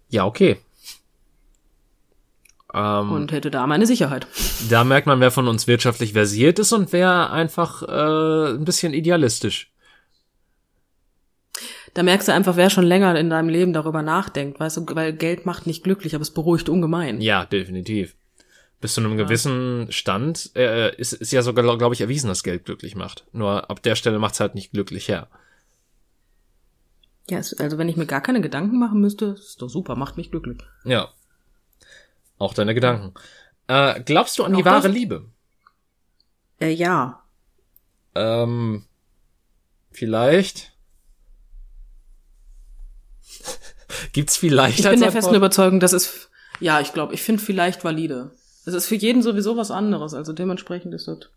[0.10, 0.58] Ja, okay.
[2.74, 4.28] Ähm, Und hätte da meine Sicherheit.
[4.70, 8.94] da merkt man, wer von uns wirtschaftlich versiert ist und wer einfach äh, ein bisschen
[8.94, 9.72] idealistisch.
[11.98, 15.14] Da merkst du einfach, wer schon länger in deinem Leben darüber nachdenkt, weißt du, weil
[15.14, 17.22] Geld macht nicht glücklich, aber es beruhigt ungemein.
[17.22, 18.16] Ja, definitiv.
[18.80, 22.66] Bis zu einem gewissen Stand äh, ist, ist ja sogar, glaube ich, erwiesen, dass Geld
[22.66, 23.26] glücklich macht.
[23.32, 25.28] Nur ab der Stelle macht's halt nicht glücklich her.
[27.32, 30.18] Ja, es, also wenn ich mir gar keine Gedanken machen müsste, ist doch super, macht
[30.18, 30.60] mich glücklich.
[30.86, 31.10] Ja.
[32.38, 33.16] Auch deine Gedanken.
[33.66, 34.92] Äh, glaubst du an die wahre das?
[34.92, 35.26] Liebe?
[36.60, 37.24] Äh, ja.
[38.14, 38.86] Ähm,
[39.90, 40.77] vielleicht.
[44.18, 47.84] Gibt's vielleicht Ich bin der festen Überzeugung, dass es, ja, ich glaube, ich finde vielleicht
[47.84, 48.32] valide.
[48.66, 51.30] Es ist für jeden sowieso was anderes, also dementsprechend ist das.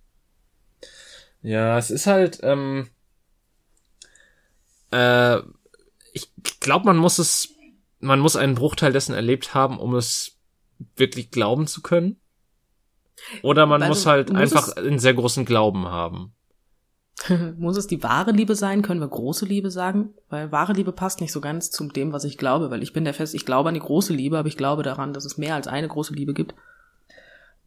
[1.42, 2.88] Ja, es ist halt, ähm,
[4.92, 5.40] äh,
[6.14, 7.50] ich glaube, man muss es,
[7.98, 10.38] man muss einen Bruchteil dessen erlebt haben, um es
[10.96, 12.18] wirklich glauben zu können.
[13.42, 16.32] Oder man Weil muss halt du musst einfach einen sehr großen Glauben haben.
[17.58, 18.82] Muss es die wahre Liebe sein?
[18.82, 20.14] Können wir große Liebe sagen?
[20.28, 23.04] Weil wahre Liebe passt nicht so ganz zu dem, was ich glaube, weil ich bin
[23.04, 25.54] der fest, ich glaube an die große Liebe, aber ich glaube daran, dass es mehr
[25.54, 26.54] als eine große Liebe gibt.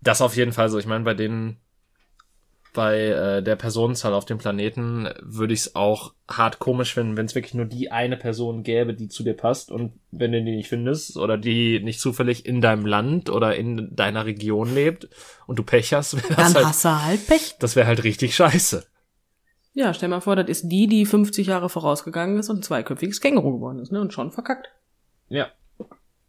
[0.01, 0.79] Das auf jeden Fall so.
[0.79, 1.57] Ich meine, bei denen,
[2.73, 7.27] bei äh, der Personenzahl auf dem Planeten würde ich es auch hart komisch finden, wenn
[7.27, 10.55] es wirklich nur die eine Person gäbe, die zu dir passt und wenn du die
[10.55, 15.07] nicht findest oder die nicht zufällig in deinem Land oder in deiner Region lebt
[15.45, 17.55] und du Pech hast, wäre das Dann halt, hast du halt Pech.
[17.59, 18.83] das wäre halt richtig scheiße.
[19.73, 23.21] Ja, stell mal vor, das ist die, die 50 Jahre vorausgegangen ist und ein zweiköpfiges
[23.21, 24.01] Känguru geworden ist, ne?
[24.01, 24.69] Und schon verkackt.
[25.29, 25.51] Ja.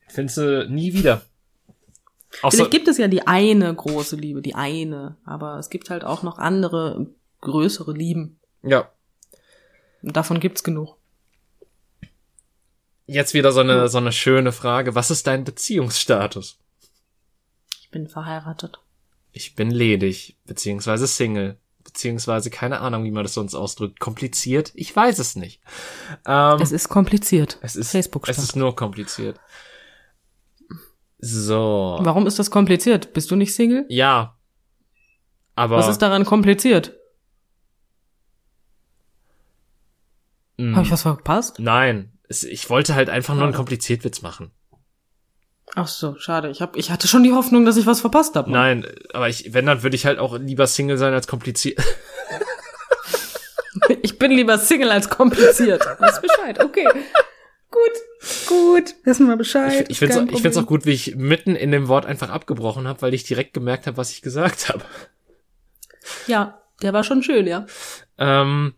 [0.09, 1.22] Findest du nie wieder.
[2.42, 6.05] Außer, Vielleicht gibt es ja die eine große Liebe, die eine, aber es gibt halt
[6.05, 7.07] auch noch andere,
[7.40, 8.38] größere Lieben.
[8.62, 8.90] ja.
[10.03, 10.99] Und davon gibt's genug.
[13.07, 14.95] Jetzt wieder so eine, so eine schöne Frage.
[14.95, 16.59] Was ist dein Beziehungsstatus?
[17.80, 18.80] Ich bin verheiratet.
[19.32, 24.01] Ich bin ledig, beziehungsweise Single, beziehungsweise keine Ahnung, wie man das sonst ausdrückt.
[24.01, 24.72] Kompliziert?
[24.74, 25.61] Ich weiß es nicht.
[26.26, 27.59] Ähm, Es ist kompliziert.
[27.62, 29.39] es ist, Facebook es ist nur kompliziert.
[31.18, 31.99] So.
[32.01, 33.12] Warum ist das kompliziert?
[33.12, 33.87] Bist du nicht Single?
[33.89, 34.37] Ja.
[35.55, 36.95] Aber Was ist daran kompliziert?
[40.59, 41.59] mh, Habe ich was verpasst?
[41.59, 42.11] nein.
[42.26, 44.51] Es, ich wollte halt einfach nur einen Kompliziertwitz machen.
[45.75, 46.51] Ach so, schade.
[46.51, 48.51] Ich hab, ich hatte schon die Hoffnung, dass ich was verpasst habe.
[48.51, 51.81] Nein, aber ich, wenn, dann würde ich halt auch lieber Single sein als kompliziert.
[54.03, 55.85] Ich bin lieber Single als kompliziert.
[55.99, 56.62] Weiß Bescheid.
[56.62, 56.87] Okay.
[57.71, 58.47] Gut.
[58.47, 58.95] Gut.
[59.05, 59.87] Wissen wir Bescheid.
[59.89, 62.31] Ich finde Kein es ich find's auch gut, wie ich mitten in dem Wort einfach
[62.31, 64.85] abgebrochen habe, weil ich direkt gemerkt habe, was ich gesagt habe.
[66.27, 67.67] Ja, der war schon schön, ja.
[68.17, 68.75] Ähm,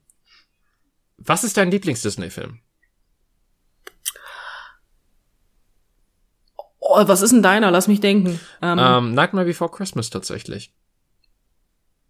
[1.19, 2.61] was ist dein Lieblings-Disney-Film?
[6.89, 7.71] Oh, was ist denn deiner?
[7.73, 8.39] Lass mich denken.
[8.63, 10.73] Ähm, Ähm, Nightmare Before Christmas tatsächlich.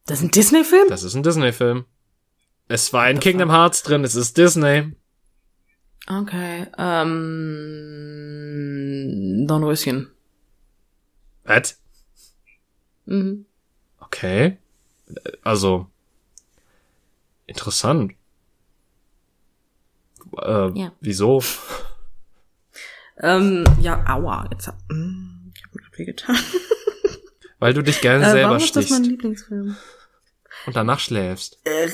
[0.07, 0.89] das ist ein Disney-Film?
[0.89, 1.85] Das ist ein Disney-Film.
[2.69, 4.93] Es war in Kingdom Hearts drin, es ist Disney.
[6.09, 6.67] Okay,
[8.37, 10.11] ähm, Dornröschen.
[11.45, 11.81] Was?
[13.07, 13.47] Mhm.
[14.01, 14.59] Okay.
[15.43, 15.87] Also,
[17.47, 18.13] interessant.
[20.39, 20.93] Äh, Ja.
[21.01, 21.43] Wieso?
[23.19, 26.37] Ähm, ja, aua, jetzt hab, mm, ich hab mir grad weh getan.
[27.59, 29.77] Weil du dich gerne Äh, selber warum ist das mein stichst Lieblingsfilm?
[30.67, 31.59] und danach schläfst.
[31.65, 31.89] Äh,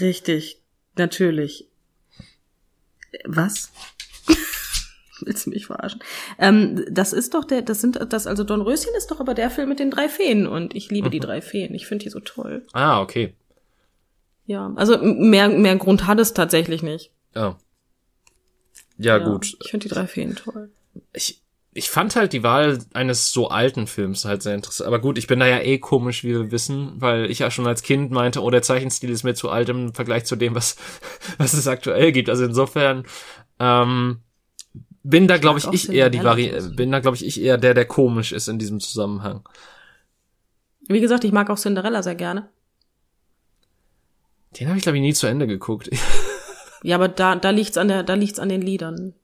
[0.00, 0.60] richtig,
[0.96, 1.68] natürlich.
[3.24, 3.70] Was?
[5.20, 6.00] Willst du mich verarschen?
[6.38, 9.68] Ähm, das ist doch der, das sind, das, also Dornröschen ist doch aber der Film
[9.70, 11.74] mit den drei Feen und ich liebe die drei Feen.
[11.74, 12.66] Ich finde die so toll.
[12.72, 13.34] Ah, okay.
[14.46, 17.12] Ja, also mehr, mehr Grund hat es tatsächlich nicht.
[18.98, 19.18] Ja.
[19.18, 19.56] Ja, gut.
[19.62, 20.70] Ich finde die drei Feen toll.
[21.12, 21.42] Ich,
[21.72, 24.86] ich fand halt die Wahl eines so alten Films halt sehr interessant.
[24.86, 27.66] Aber gut, ich bin da ja eh komisch, wie wir wissen, weil ich ja schon
[27.66, 30.76] als Kind meinte, oh, der Zeichenstil ist mir zu alt im Vergleich zu dem, was,
[31.38, 32.28] was es aktuell gibt.
[32.28, 33.04] Also insofern,
[33.58, 34.20] ähm,
[35.04, 37.74] bin da, glaube ich, ich eher die Vari bin da, glaube ich, ich eher der,
[37.74, 39.46] der komisch ist in diesem Zusammenhang.
[40.88, 42.48] Wie gesagt, ich mag auch Cinderella sehr gerne.
[44.58, 45.90] Den habe ich, glaube ich, nie zu Ende geguckt.
[46.84, 49.14] Ja, aber da, da liegt's an der, da liegt's an den Liedern.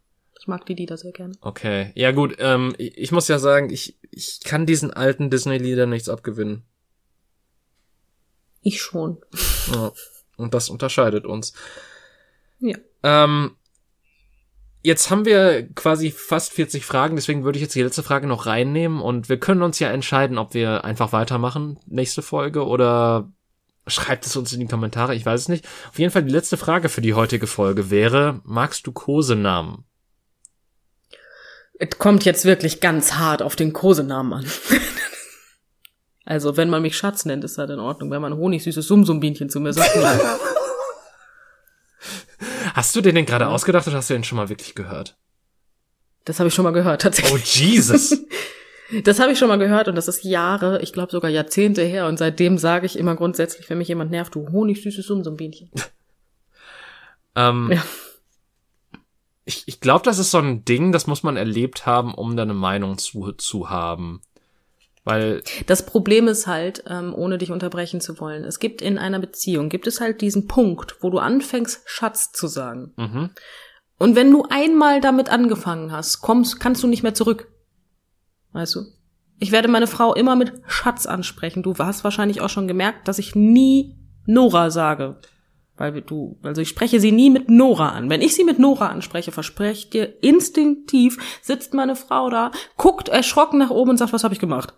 [0.40, 1.34] Ich mag die Lieder sehr gerne.
[1.42, 1.92] Okay.
[1.94, 6.08] Ja, gut, ähm, ich, ich muss ja sagen, ich, ich kann diesen alten Disney-Liedern nichts
[6.08, 6.64] abgewinnen.
[8.62, 9.18] Ich schon.
[9.74, 9.92] Ja.
[10.38, 11.52] Und das unterscheidet uns.
[12.60, 12.78] Ja.
[13.02, 13.56] Ähm,
[14.80, 18.46] jetzt haben wir quasi fast 40 Fragen, deswegen würde ich jetzt die letzte Frage noch
[18.46, 23.30] reinnehmen und wir können uns ja entscheiden, ob wir einfach weitermachen, nächste Folge, oder
[23.90, 25.66] schreibt es uns in die Kommentare, ich weiß es nicht.
[25.90, 29.84] Auf jeden Fall die letzte Frage für die heutige Folge wäre, magst du Kosenamen?
[31.78, 34.46] Es kommt jetzt wirklich ganz hart auf den Kosenamen an.
[36.24, 38.10] also, wenn man mich Schatz nennt, ist das in Ordnung.
[38.10, 39.90] Wenn man honigsüßes Sumsumbienchen zu mir sagt.
[42.74, 45.16] Hast du den denn gerade ausgedacht oder hast du den schon mal wirklich gehört?
[46.24, 47.56] das habe ich schon mal gehört, Oh, tatsächlich.
[47.56, 48.10] Jesus!
[49.04, 52.06] Das habe ich schon mal gehört und das ist Jahre, ich glaube sogar Jahrzehnte her.
[52.06, 55.70] Und seitdem sage ich immer grundsätzlich, wenn mich jemand nervt, du honigsüßes Sumsumbienchen.
[57.36, 57.82] ähm, Ja.
[59.46, 62.42] Ich, ich glaube, das ist so ein Ding, das muss man erlebt haben, um da
[62.42, 64.22] eine Meinung zu, zu haben.
[65.02, 69.18] Weil, Das Problem ist halt, ähm, ohne dich unterbrechen zu wollen, es gibt in einer
[69.18, 72.92] Beziehung, gibt es halt diesen Punkt, wo du anfängst, Schatz zu sagen.
[72.96, 73.30] mhm,
[73.98, 77.48] Und wenn du einmal damit angefangen hast, kommst, kannst du nicht mehr zurück.
[78.52, 78.80] Weißt du?
[79.38, 81.62] Ich werde meine Frau immer mit Schatz ansprechen.
[81.62, 83.96] Du hast wahrscheinlich auch schon gemerkt, dass ich nie
[84.26, 85.18] Nora sage.
[85.76, 88.10] Weil du, also ich spreche sie nie mit Nora an.
[88.10, 93.08] Wenn ich sie mit Nora anspreche, verspreche ich dir instinktiv, sitzt meine Frau da, guckt
[93.08, 94.74] erschrocken nach oben und sagt, was habe ich gemacht?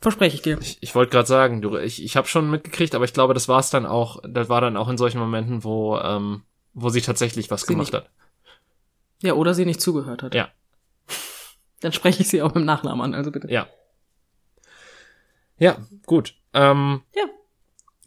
[0.00, 0.58] Verspreche ich dir.
[0.60, 3.48] ich, ich wollte gerade sagen, du, ich, ich habe schon mitgekriegt, aber ich glaube, das
[3.48, 6.42] war's dann auch, das war dann auch in solchen Momenten, wo, ähm,
[6.72, 8.10] wo sie tatsächlich was Sie gemacht nicht- hat.
[9.22, 10.34] Ja, oder sie nicht zugehört hat.
[10.34, 10.48] Ja.
[11.80, 13.50] Dann spreche ich sie auch mit dem Nachnamen an, also bitte.
[13.50, 13.66] Ja.
[15.58, 16.34] Ja, gut.
[16.54, 17.24] Ähm, Ja.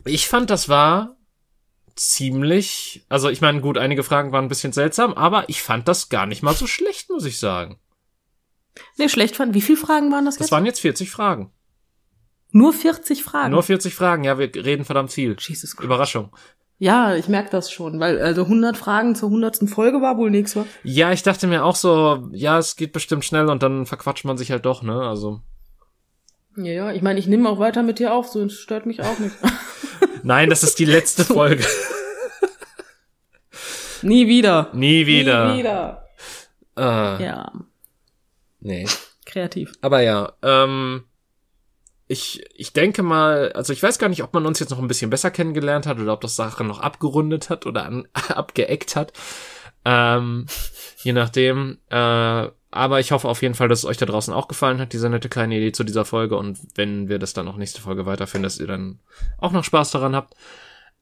[0.05, 1.15] Ich fand, das war
[1.95, 6.09] ziemlich, also ich meine, gut, einige Fragen waren ein bisschen seltsam, aber ich fand das
[6.09, 7.79] gar nicht mal so schlecht, muss ich sagen.
[8.97, 9.53] Nee, schlecht fand.
[9.53, 10.51] Wie viele Fragen waren das Das jetzt?
[10.51, 11.51] waren jetzt 40 Fragen.
[12.51, 13.51] Nur 40 Fragen.
[13.51, 15.35] Nur 40 Fragen, ja, wir reden verdammt viel.
[15.39, 15.85] Jesus Christ.
[15.85, 16.35] Überraschung.
[16.79, 19.69] Ja, ich merke das schon, weil also 100 Fragen zur 100.
[19.69, 20.65] Folge war wohl nichts, wa?
[20.83, 24.37] Ja, ich dachte mir auch so, ja, es geht bestimmt schnell und dann verquatscht man
[24.37, 24.99] sich halt doch, ne?
[25.01, 25.41] Also.
[26.57, 29.01] Ja, ja, ich meine, ich nehme auch weiter mit dir auf, so es stört mich
[29.01, 29.35] auch nicht.
[30.23, 31.63] Nein, das ist die letzte Folge.
[34.01, 34.69] Nie wieder.
[34.73, 35.53] Nie wieder.
[35.53, 36.07] Nie wieder.
[36.77, 37.51] Äh, Ja,
[38.59, 38.87] Nee.
[39.25, 39.71] kreativ.
[39.81, 41.03] Aber ja, ähm,
[42.13, 44.87] ich, ich denke mal, also ich weiß gar nicht, ob man uns jetzt noch ein
[44.87, 49.11] bisschen besser kennengelernt hat oder ob das Sache noch abgerundet hat oder an, abgeeckt hat.
[49.83, 50.45] Ähm,
[51.03, 51.79] je nachdem.
[51.89, 54.93] Äh, aber ich hoffe auf jeden Fall, dass es euch da draußen auch gefallen hat,
[54.93, 56.37] diese nette kleine Idee zu dieser Folge.
[56.37, 58.99] Und wenn wir das dann auch nächste Folge weiterführen, dass ihr dann
[59.37, 60.35] auch noch Spaß daran habt.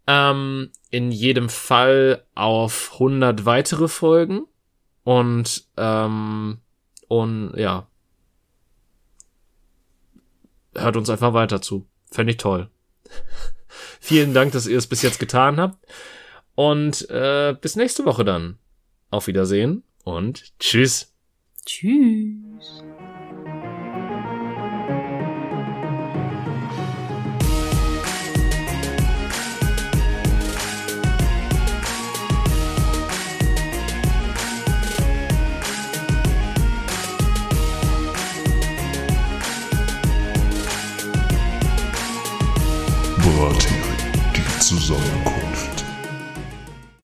[0.08, 4.42] Ähm, in jedem Fall auf 100 weitere Folgen.
[5.04, 6.60] Und, ähm,
[7.08, 7.88] und ja,
[10.76, 11.88] hört uns einfach weiter zu.
[12.12, 12.70] Fände ich toll.
[14.00, 15.86] Vielen Dank, dass ihr es bis jetzt getan habt.
[16.56, 18.58] Und äh, bis nächste Woche dann.
[19.10, 21.14] Auf Wiedersehen und tschüss.
[21.66, 22.51] Tschüss.
[44.72, 45.11] Brathering, die Zusammenkunft.